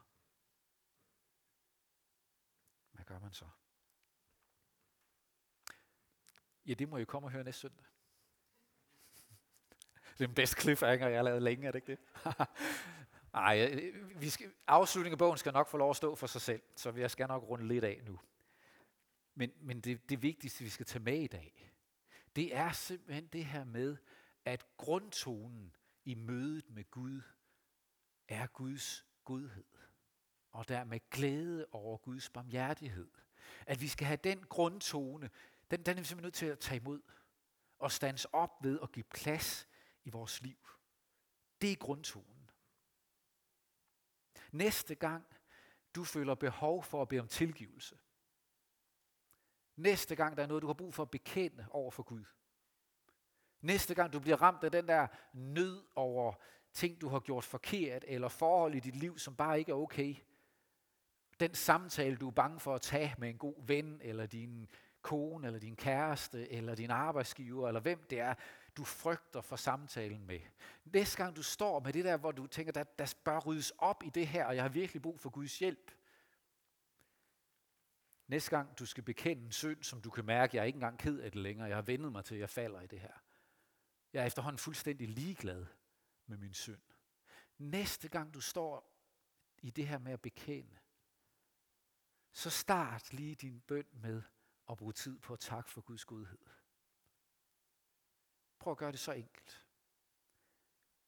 Hvad 2.91 3.05
gør 3.05 3.19
man 3.19 3.33
så? 3.33 3.45
Ja, 6.65 6.73
det 6.73 6.89
må 6.89 6.97
I 6.97 7.03
komme 7.03 7.27
og 7.27 7.31
høre 7.31 7.43
næste 7.43 7.61
søndag. 7.61 7.85
Det 10.17 10.23
er 10.23 10.27
den 10.27 10.35
bedste 10.35 10.61
cliffhanger, 10.61 11.07
jeg 11.07 11.17
har 11.17 11.23
lavet 11.23 11.41
længe, 11.41 11.67
er 11.67 11.71
det 11.71 11.89
ikke 11.89 11.91
det? 11.91 11.99
Nej, 13.33 13.91
vi 14.15 14.29
skal, 14.29 14.51
afslutningen 14.67 15.13
af 15.13 15.17
bogen 15.17 15.37
skal 15.37 15.53
nok 15.53 15.67
få 15.67 15.77
lov 15.77 15.89
at 15.89 15.95
stå 15.95 16.15
for 16.15 16.27
sig 16.27 16.41
selv, 16.41 16.61
så 16.75 16.91
jeg 16.91 17.11
skal 17.11 17.27
nok 17.27 17.43
runde 17.43 17.67
lidt 17.67 17.83
af 17.83 18.01
nu. 18.05 18.19
Men, 19.33 19.51
men 19.61 19.81
det, 19.81 20.09
det 20.09 20.21
vigtigste, 20.21 20.63
vi 20.63 20.69
skal 20.69 20.85
tage 20.85 21.03
med 21.03 21.19
i 21.19 21.27
dag, 21.27 21.73
det 22.35 22.55
er 22.55 22.71
simpelthen 22.71 23.27
det 23.27 23.45
her 23.45 23.63
med, 23.63 23.97
at 24.45 24.77
grundtonen 24.77 25.75
i 26.05 26.13
mødet 26.13 26.69
med 26.69 26.91
Gud 26.91 27.21
er 28.27 28.47
Guds 28.47 29.05
godhed. 29.23 29.65
Og 30.51 30.67
dermed 30.67 30.99
glæde 31.09 31.67
over 31.71 31.97
Guds 31.97 32.29
barmhjertighed. 32.29 33.11
At 33.67 33.81
vi 33.81 33.87
skal 33.87 34.07
have 34.07 34.19
den 34.23 34.45
grundtone, 34.45 35.29
den, 35.71 35.83
den 35.83 35.97
er 35.97 36.01
vi 36.01 36.07
simpelthen 36.07 36.25
nødt 36.25 36.33
til 36.33 36.45
at 36.45 36.59
tage 36.59 36.79
imod. 36.79 37.01
Og 37.79 37.91
stands 37.91 38.25
op 38.25 38.63
ved 38.63 38.79
at 38.83 38.91
give 38.91 39.03
plads 39.03 39.67
i 40.03 40.09
vores 40.09 40.41
liv. 40.41 40.57
Det 41.61 41.71
er 41.71 41.75
grundtonen. 41.75 42.49
Næste 44.51 44.95
gang 44.95 45.25
du 45.95 46.03
føler 46.03 46.35
behov 46.35 46.83
for 46.83 47.01
at 47.01 47.07
bede 47.07 47.21
om 47.21 47.27
tilgivelse. 47.27 47.97
Næste 49.75 50.15
gang 50.15 50.37
der 50.37 50.43
er 50.43 50.47
noget, 50.47 50.61
du 50.61 50.67
har 50.67 50.73
brug 50.73 50.93
for 50.93 51.03
at 51.03 51.11
bekende 51.11 51.67
over 51.69 51.91
for 51.91 52.03
Gud. 52.03 52.25
Næste 53.61 53.95
gang 53.95 54.13
du 54.13 54.19
bliver 54.19 54.41
ramt 54.41 54.63
af 54.63 54.71
den 54.71 54.87
der 54.87 55.07
nød 55.33 55.85
over 55.95 56.33
ting, 56.75 57.01
du 57.01 57.07
har 57.07 57.19
gjort 57.19 57.43
forkert, 57.43 58.05
eller 58.07 58.27
forhold 58.27 58.75
i 58.75 58.79
dit 58.79 58.95
liv, 58.95 59.17
som 59.17 59.35
bare 59.35 59.59
ikke 59.59 59.71
er 59.71 59.75
okay. 59.75 60.15
Den 61.39 61.53
samtale, 61.53 62.15
du 62.17 62.27
er 62.27 62.31
bange 62.31 62.59
for 62.59 62.75
at 62.75 62.81
tage 62.81 63.15
med 63.17 63.29
en 63.29 63.37
god 63.37 63.65
ven, 63.67 63.99
eller 64.03 64.25
din 64.25 64.67
kone, 65.01 65.47
eller 65.47 65.59
din 65.59 65.75
kæreste, 65.75 66.51
eller 66.51 66.75
din 66.75 66.91
arbejdsgiver, 66.91 67.67
eller 67.67 67.81
hvem 67.81 68.03
det 68.09 68.19
er, 68.19 68.33
du 68.77 68.83
frygter 68.83 69.41
for 69.41 69.55
samtalen 69.55 70.25
med. 70.27 70.39
Næste 70.85 71.17
gang 71.17 71.35
du 71.35 71.43
står 71.43 71.79
med 71.79 71.93
det 71.93 72.05
der, 72.05 72.17
hvor 72.17 72.31
du 72.31 72.47
tænker, 72.47 72.71
der, 72.71 72.83
der 72.83 73.15
bør 73.23 73.39
ryddes 73.39 73.71
op 73.77 74.03
i 74.03 74.09
det 74.09 74.27
her, 74.27 74.45
og 74.45 74.55
jeg 74.55 74.63
har 74.63 74.69
virkelig 74.69 75.01
brug 75.01 75.19
for 75.19 75.29
Guds 75.29 75.59
hjælp. 75.59 75.91
Næste 78.27 78.49
gang 78.49 78.79
du 78.79 78.85
skal 78.85 79.03
bekende 79.03 79.45
en 79.45 79.51
synd, 79.51 79.83
som 79.83 80.01
du 80.01 80.09
kan 80.09 80.25
mærke, 80.25 80.55
jeg 80.55 80.61
er 80.61 80.65
ikke 80.65 80.77
engang 80.77 80.99
ked 80.99 81.19
af 81.19 81.31
det 81.31 81.41
længere, 81.41 81.67
jeg 81.67 81.77
har 81.77 81.81
vendet 81.81 82.11
mig 82.11 82.25
til, 82.25 82.35
at 82.35 82.41
jeg 82.41 82.49
falder 82.49 82.81
i 82.81 82.87
det 82.87 82.99
her. 82.99 83.13
Jeg 84.13 84.21
er 84.21 84.25
efterhånden 84.25 84.59
fuldstændig 84.59 85.09
ligeglad 85.09 85.65
med 86.27 86.37
min 86.37 86.53
synd. 86.53 86.81
Næste 87.57 88.07
gang 88.09 88.33
du 88.33 88.41
står 88.41 88.95
i 89.57 89.69
det 89.69 89.87
her 89.87 89.97
med 89.97 90.11
at 90.11 90.21
bekende, 90.21 90.79
så 92.31 92.49
start 92.49 93.13
lige 93.13 93.35
din 93.35 93.61
bøn 93.61 93.87
med 93.93 94.21
at 94.69 94.77
bruge 94.77 94.93
tid 94.93 95.19
på 95.19 95.33
at 95.33 95.39
takke 95.39 95.71
for 95.71 95.81
Guds 95.81 96.05
godhed. 96.05 96.45
Prøv 98.59 98.71
at 98.71 98.77
gøre 98.77 98.91
det 98.91 98.99
så 98.99 99.11
enkelt. 99.11 99.65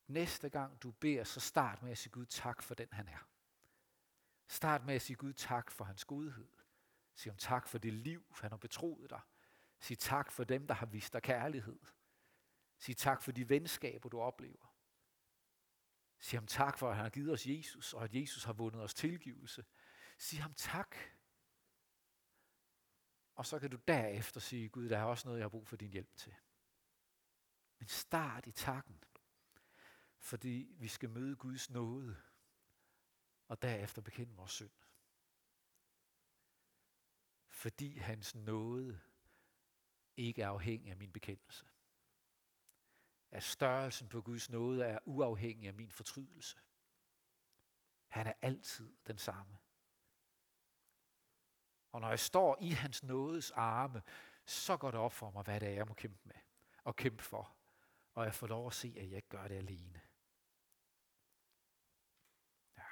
Næste 0.08 0.49
gang 0.49 0.84
du 0.84 0.91
beder, 0.91 1.23
så 1.23 1.39
start 1.39 1.84
med 1.84 1.91
at 1.91 1.97
sige 1.97 2.12
Gud 2.12 2.25
tak 2.25 2.63
for 2.63 2.75
den 2.75 2.88
han 2.91 3.08
er. 3.08 3.30
Start 4.47 4.86
med 4.86 4.95
at 4.95 5.01
sige 5.01 5.17
Gud 5.17 5.34
tak 5.34 5.71
for 5.71 5.86
hans 5.86 6.06
godhed. 6.06 6.47
Sig 7.15 7.32
om 7.32 7.38
tak 7.38 7.67
for 7.67 7.77
det 7.77 7.93
liv, 7.93 8.25
han 8.41 8.51
har 8.51 8.58
betroet 8.58 9.10
dig. 9.10 9.21
Sig 9.80 9.99
tak 9.99 10.32
for 10.32 10.43
dem, 10.43 10.67
der 10.67 10.73
har 10.73 10.86
vist 10.86 11.13
dig 11.13 11.21
kærlighed. 11.21 11.80
Sig 12.77 12.97
tak 12.97 13.21
for 13.21 13.32
de 13.32 13.49
venskaber, 13.49 14.10
du 14.10 14.19
oplever. 14.19 14.66
Sig 16.19 16.39
ham 16.39 16.47
tak 16.47 16.77
for, 16.77 16.89
at 16.89 16.95
han 16.95 17.03
har 17.06 17.10
givet 17.10 17.34
os 17.34 17.47
Jesus, 17.47 17.93
og 17.93 18.03
at 18.03 18.15
Jesus 18.15 18.43
har 18.43 18.53
vundet 18.53 18.82
os 18.82 18.93
tilgivelse. 18.93 19.65
Sig 20.17 20.41
ham 20.41 20.53
tak. 20.53 20.95
Og 23.36 23.45
så 23.45 23.60
kan 23.60 23.71
du 23.71 23.77
derefter 23.88 24.39
sige, 24.39 24.69
Gud, 24.69 24.89
der 24.89 24.97
er 24.97 25.03
også 25.03 25.27
noget, 25.27 25.39
jeg 25.39 25.43
har 25.43 25.49
brug 25.49 25.67
for 25.67 25.75
din 25.75 25.91
hjælp 25.91 26.15
til. 26.15 26.36
Men 27.80 27.88
start 27.88 28.47
i 28.47 28.51
takken, 28.51 29.03
fordi 30.17 30.75
vi 30.80 30.88
skal 30.88 31.10
møde 31.10 31.36
Guds 31.36 31.69
nåde, 31.69 32.17
og 33.47 33.62
derefter 33.62 34.01
bekende 34.01 34.36
vores 34.36 34.51
synd. 34.51 34.71
Fordi 37.47 37.97
hans 37.97 38.36
nåde 38.36 38.99
ikke 40.17 40.41
er 40.41 40.49
afhængig 40.49 40.91
af 40.91 40.97
min 40.97 41.12
bekendelse 41.12 41.65
at 43.31 43.43
størrelsen 43.43 44.09
på 44.09 44.21
Guds 44.21 44.49
nåde 44.49 44.85
er 44.85 44.99
uafhængig 45.05 45.67
af 45.67 45.73
min 45.73 45.91
fortrydelse. 45.91 46.57
Han 48.07 48.27
er 48.27 48.33
altid 48.41 48.93
den 49.07 49.17
samme. 49.17 49.57
Og 51.91 52.01
når 52.01 52.09
jeg 52.09 52.19
står 52.19 52.57
i 52.61 52.69
hans 52.69 53.03
nådes 53.03 53.51
arme, 53.51 54.01
så 54.45 54.77
går 54.77 54.91
det 54.91 54.99
op 54.99 55.13
for 55.13 55.31
mig, 55.31 55.43
hvad 55.43 55.59
det 55.59 55.67
er, 55.67 55.73
jeg 55.73 55.87
må 55.87 55.93
kæmpe 55.93 56.19
med 56.23 56.35
og 56.83 56.95
kæmpe 56.95 57.23
for. 57.23 57.55
Og 58.13 58.25
jeg 58.25 58.33
får 58.33 58.47
lov 58.47 58.67
at 58.67 58.73
se, 58.73 58.93
at 58.97 59.09
jeg 59.09 59.15
ikke 59.15 59.29
gør 59.29 59.47
det 59.47 59.55
alene. 59.55 60.01
Ja. 62.77 62.83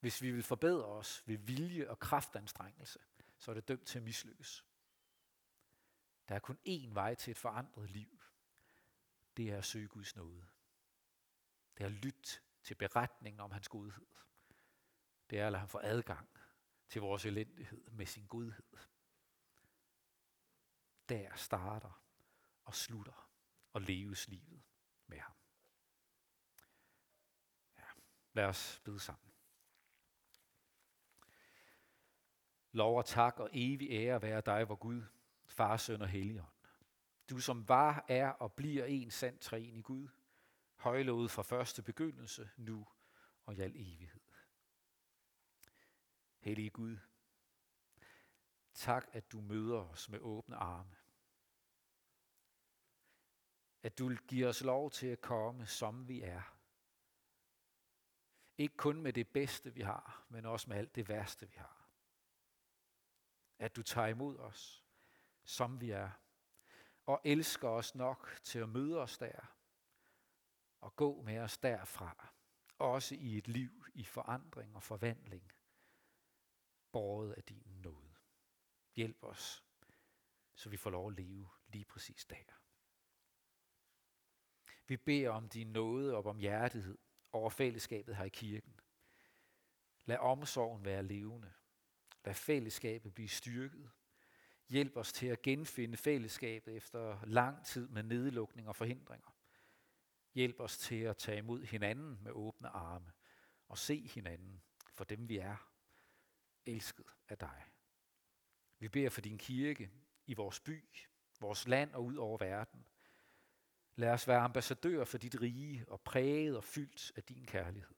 Hvis 0.00 0.22
vi 0.22 0.30
vil 0.30 0.42
forbedre 0.42 0.84
os 0.84 1.22
ved 1.26 1.38
vilje 1.38 1.90
og 1.90 1.98
kraftanstrengelse, 1.98 2.98
så 3.38 3.50
er 3.50 3.54
det 3.54 3.68
dømt 3.68 3.86
til 3.86 3.98
at 3.98 4.04
mislykkes. 4.04 4.64
Der 6.28 6.34
er 6.34 6.38
kun 6.38 6.58
én 6.68 6.92
vej 6.92 7.14
til 7.14 7.30
et 7.30 7.38
forandret 7.38 7.90
liv, 7.90 8.19
det 9.40 9.50
er 9.50 9.58
at 9.58 9.64
søge 9.64 9.88
Guds 9.88 10.16
nåde. 10.16 10.46
Det 11.78 11.84
er 11.84 11.86
at 11.86 11.92
lytte 11.92 12.40
til 12.62 12.74
beretningen 12.74 13.40
om 13.40 13.50
hans 13.50 13.68
godhed. 13.68 14.06
Det 15.30 15.38
er 15.38 15.46
at 15.46 15.52
lade 15.52 15.60
ham 15.60 15.68
få 15.68 15.80
adgang 15.82 16.28
til 16.88 17.00
vores 17.00 17.24
elendighed 17.24 17.90
med 17.90 18.06
sin 18.06 18.26
godhed. 18.26 18.76
Der 21.08 21.36
starter 21.36 22.02
og 22.64 22.74
slutter 22.74 23.30
og 23.72 23.80
leves 23.80 24.28
livet 24.28 24.62
med 25.06 25.18
ham. 25.18 25.36
Ja, 27.76 27.88
lad 28.32 28.44
os 28.44 28.80
bede 28.84 29.00
sammen. 29.00 29.32
Lov 32.72 32.98
og 32.98 33.06
tak 33.06 33.38
og 33.38 33.50
evig 33.52 33.90
ære 33.90 34.22
være 34.22 34.40
dig, 34.40 34.68
vor 34.68 34.76
Gud, 34.76 35.02
Far, 35.46 35.76
Søn 35.76 36.02
og 36.02 36.08
Helligånd 36.08 36.59
du 37.30 37.40
som 37.40 37.68
var, 37.68 38.04
er 38.08 38.28
og 38.28 38.52
bliver 38.52 38.84
en 38.84 39.10
sand 39.10 39.38
træen 39.38 39.76
i 39.76 39.82
Gud, 39.82 40.08
højlovet 40.76 41.30
fra 41.30 41.42
første 41.42 41.82
begyndelse, 41.82 42.50
nu 42.56 42.86
og 43.46 43.54
i 43.54 43.60
al 43.60 43.72
evighed. 43.76 44.20
Hellige 46.38 46.70
Gud, 46.70 46.96
tak 48.74 49.06
at 49.12 49.32
du 49.32 49.40
møder 49.40 49.78
os 49.78 50.08
med 50.08 50.18
åbne 50.18 50.56
arme. 50.56 50.96
At 53.82 53.98
du 53.98 54.14
giver 54.28 54.48
os 54.48 54.62
lov 54.62 54.90
til 54.90 55.06
at 55.06 55.20
komme, 55.20 55.66
som 55.66 56.08
vi 56.08 56.22
er. 56.22 56.56
Ikke 58.58 58.76
kun 58.76 59.02
med 59.02 59.12
det 59.12 59.28
bedste, 59.28 59.74
vi 59.74 59.80
har, 59.80 60.24
men 60.28 60.46
også 60.46 60.68
med 60.70 60.76
alt 60.76 60.94
det 60.94 61.08
værste, 61.08 61.50
vi 61.50 61.56
har. 61.56 61.88
At 63.58 63.76
du 63.76 63.82
tager 63.82 64.06
imod 64.06 64.38
os, 64.38 64.84
som 65.44 65.80
vi 65.80 65.90
er, 65.90 66.10
og 67.10 67.20
elsker 67.24 67.68
os 67.68 67.94
nok 67.94 68.40
til 68.42 68.58
at 68.58 68.68
møde 68.68 68.98
os 68.98 69.18
der 69.18 69.56
og 70.80 70.96
gå 70.96 71.22
med 71.22 71.38
os 71.38 71.58
derfra. 71.58 72.34
Også 72.78 73.14
i 73.14 73.38
et 73.38 73.48
liv 73.48 73.86
i 73.94 74.04
forandring 74.04 74.76
og 74.76 74.82
forvandling, 74.82 75.52
båret 76.92 77.32
af 77.32 77.42
din 77.42 77.66
nåde. 77.66 78.14
Hjælp 78.96 79.24
os, 79.24 79.64
så 80.54 80.68
vi 80.70 80.76
får 80.76 80.90
lov 80.90 81.08
at 81.08 81.16
leve 81.16 81.48
lige 81.68 81.84
præcis 81.84 82.24
der. 82.24 82.60
Vi 84.86 84.96
beder 84.96 85.30
om 85.30 85.48
din 85.48 85.72
nåde 85.72 86.16
og 86.16 86.26
om 86.26 86.38
hjertighed 86.38 86.98
over 87.32 87.50
fællesskabet 87.50 88.16
her 88.16 88.24
i 88.24 88.28
kirken. 88.28 88.80
Lad 90.04 90.18
omsorgen 90.18 90.84
være 90.84 91.02
levende. 91.02 91.52
Lad 92.24 92.34
fællesskabet 92.34 93.14
blive 93.14 93.28
styrket. 93.28 93.90
Hjælp 94.70 94.96
os 94.96 95.12
til 95.12 95.26
at 95.26 95.42
genfinde 95.42 95.96
fællesskabet 95.96 96.76
efter 96.76 97.26
lang 97.26 97.66
tid 97.66 97.88
med 97.88 98.02
nedlukning 98.02 98.68
og 98.68 98.76
forhindringer. 98.76 99.36
Hjælp 100.34 100.60
os 100.60 100.78
til 100.78 101.00
at 101.00 101.16
tage 101.16 101.38
imod 101.38 101.62
hinanden 101.62 102.18
med 102.22 102.32
åbne 102.32 102.68
arme 102.68 103.12
og 103.68 103.78
se 103.78 104.08
hinanden 104.14 104.62
for 104.92 105.04
dem 105.04 105.28
vi 105.28 105.38
er, 105.38 105.56
elsket 106.66 107.06
af 107.28 107.38
dig. 107.38 107.64
Vi 108.78 108.88
beder 108.88 109.10
for 109.10 109.20
din 109.20 109.38
kirke 109.38 109.90
i 110.26 110.34
vores 110.34 110.60
by, 110.60 110.84
vores 111.40 111.68
land 111.68 111.94
og 111.94 112.04
ud 112.04 112.16
over 112.16 112.38
verden. 112.38 112.86
Lad 113.96 114.10
os 114.10 114.28
være 114.28 114.40
ambassadører 114.40 115.04
for 115.04 115.18
dit 115.18 115.40
rige 115.40 115.84
og 115.88 116.00
præget 116.00 116.56
og 116.56 116.64
fyldt 116.64 117.12
af 117.16 117.22
din 117.22 117.46
kærlighed. 117.46 117.96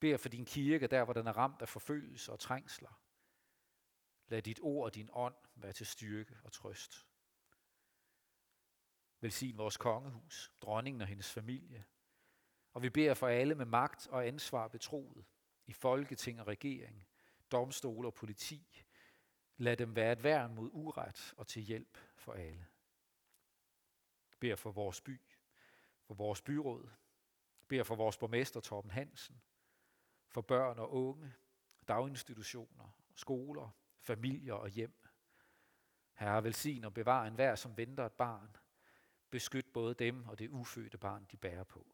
Beder 0.00 0.16
for 0.16 0.28
din 0.28 0.44
kirke 0.44 0.86
der, 0.86 1.04
hvor 1.04 1.12
den 1.12 1.26
er 1.26 1.36
ramt 1.36 1.62
af 1.62 1.68
forfølgelse 1.68 2.32
og 2.32 2.40
trængsler. 2.40 3.07
Lad 4.28 4.42
dit 4.42 4.60
ord 4.62 4.84
og 4.84 4.94
din 4.94 5.10
ånd 5.12 5.34
være 5.54 5.72
til 5.72 5.86
styrke 5.86 6.38
og 6.44 6.52
trøst. 6.52 7.06
Velsign 9.20 9.58
vores 9.58 9.76
kongehus, 9.76 10.52
dronningen 10.60 11.00
og 11.00 11.06
hendes 11.06 11.32
familie. 11.32 11.84
Og 12.72 12.82
vi 12.82 12.90
beder 12.90 13.14
for 13.14 13.28
alle 13.28 13.54
med 13.54 13.66
magt 13.66 14.06
og 14.06 14.26
ansvar 14.26 14.68
betroet 14.68 15.24
i 15.66 15.72
folketing 15.72 16.40
og 16.40 16.46
regering, 16.46 17.06
domstol 17.52 18.06
og 18.06 18.14
politi. 18.14 18.84
Lad 19.56 19.76
dem 19.76 19.96
være 19.96 20.12
et 20.12 20.22
værn 20.22 20.54
mod 20.54 20.70
uret 20.72 21.34
og 21.36 21.46
til 21.46 21.62
hjælp 21.62 21.98
for 22.16 22.32
alle. 22.32 22.66
Bær 24.40 24.56
for 24.56 24.70
vores 24.70 25.00
by, 25.00 25.20
for 26.02 26.14
vores 26.14 26.42
byråd, 26.42 26.90
Bær 27.68 27.82
for 27.82 27.94
vores 27.94 28.16
borgmester 28.16 28.60
Torben 28.60 28.90
Hansen, 28.90 29.42
for 30.28 30.40
børn 30.40 30.78
og 30.78 30.92
unge, 30.92 31.34
daginstitutioner, 31.88 32.90
skoler, 33.14 33.70
familier 34.08 34.54
og 34.54 34.68
hjem. 34.68 35.04
Herre, 36.14 36.44
velsign 36.44 36.84
og 36.84 36.94
bevar 36.94 37.26
enhver, 37.26 37.54
som 37.54 37.76
venter 37.76 38.06
et 38.06 38.12
barn. 38.12 38.56
Beskyt 39.30 39.72
både 39.72 39.94
dem 39.94 40.28
og 40.28 40.38
det 40.38 40.48
ufødte 40.48 40.98
barn, 40.98 41.26
de 41.30 41.36
bærer 41.36 41.64
på. 41.64 41.86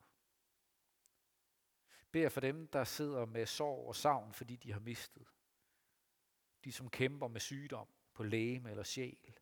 Bær 2.12 2.29
for 2.29 2.40
dem, 2.40 2.68
der 2.68 2.85
sidder 2.85 3.27
med 3.27 3.46
sorg 3.46 3.88
og 3.88 3.96
savn, 3.96 4.33
fordi 4.33 4.57
de 4.57 4.72
har 4.72 4.81
mistet. 4.81 5.27
De, 6.64 6.72
som 6.72 6.90
kæmper 6.90 7.29
med 7.29 7.40
sygdom 7.40 7.88
på 8.12 8.22
læge 8.22 8.70
eller 8.70 8.83
sjæl. 8.83 9.38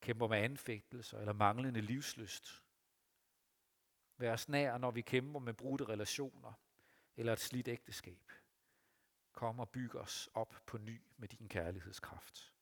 Kæmper 0.00 0.28
med 0.28 0.38
anfægtelser 0.38 1.18
eller 1.18 1.32
manglende 1.32 1.80
livsløst. 1.80 2.62
Vær 4.16 4.32
os 4.32 4.48
nær, 4.48 4.78
når 4.78 4.90
vi 4.90 5.02
kæmper 5.02 5.40
med 5.40 5.54
brudte 5.54 5.84
relationer 5.84 6.52
eller 7.16 7.32
et 7.32 7.40
slidt 7.40 7.68
ægteskab. 7.68 8.32
Kom 9.36 9.60
og 9.60 9.70
byg 9.70 9.94
os 9.94 10.28
op 10.34 10.62
på 10.66 10.78
ny 10.78 11.02
med 11.16 11.28
din 11.28 11.48
kærlighedskraft. 11.48 12.52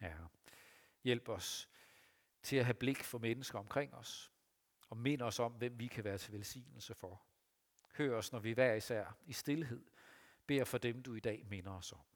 Ja, 0.00 0.14
hjælp 1.04 1.28
os 1.28 1.68
til 2.42 2.56
at 2.56 2.64
have 2.64 2.74
blik 2.74 3.04
for 3.04 3.18
mennesker 3.18 3.58
omkring 3.58 3.94
os, 3.94 4.32
og 4.88 4.96
mind 4.96 5.22
os 5.22 5.38
om, 5.38 5.52
hvem 5.52 5.78
vi 5.78 5.86
kan 5.86 6.04
være 6.04 6.18
til 6.18 6.32
velsignelse 6.32 6.94
for. 6.94 7.22
Hør 7.94 8.16
os, 8.16 8.32
når 8.32 8.38
vi 8.38 8.52
hver 8.52 8.74
især 8.74 9.18
i 9.26 9.32
stillhed 9.32 9.86
beder 10.46 10.64
for 10.64 10.78
dem, 10.78 11.02
du 11.02 11.14
i 11.14 11.20
dag 11.20 11.46
minder 11.46 11.72
os 11.72 11.92
om. 11.92 12.15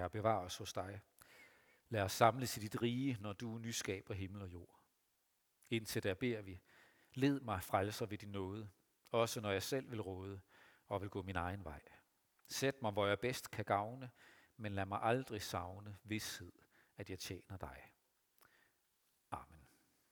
Herre, 0.00 0.10
bevar 0.10 0.38
os 0.44 0.56
hos 0.56 0.72
dig. 0.72 1.00
Lad 1.88 2.02
os 2.02 2.12
samles 2.12 2.56
i 2.56 2.60
dit 2.60 2.82
rige, 2.82 3.16
når 3.20 3.32
du 3.32 3.58
nyskaber 3.58 4.14
himmel 4.14 4.42
og 4.42 4.52
jord. 4.52 4.80
Indtil 5.70 6.02
der 6.02 6.14
beder 6.14 6.42
vi, 6.42 6.60
led 7.14 7.40
mig 7.40 7.62
frelser 7.62 8.06
ved 8.06 8.18
din 8.18 8.28
nåde, 8.28 8.70
også 9.10 9.40
når 9.40 9.50
jeg 9.50 9.62
selv 9.62 9.90
vil 9.90 10.00
råde 10.00 10.40
og 10.86 11.02
vil 11.02 11.10
gå 11.10 11.22
min 11.22 11.36
egen 11.36 11.64
vej. 11.64 11.80
Sæt 12.48 12.82
mig, 12.82 12.92
hvor 12.92 13.06
jeg 13.06 13.20
bedst 13.20 13.50
kan 13.50 13.64
gavne, 13.64 14.10
men 14.56 14.72
lad 14.72 14.86
mig 14.86 15.02
aldrig 15.02 15.42
savne 15.42 15.98
vidshed, 16.04 16.52
at 16.96 17.10
jeg 17.10 17.18
tjener 17.18 17.56
dig. 17.56 17.89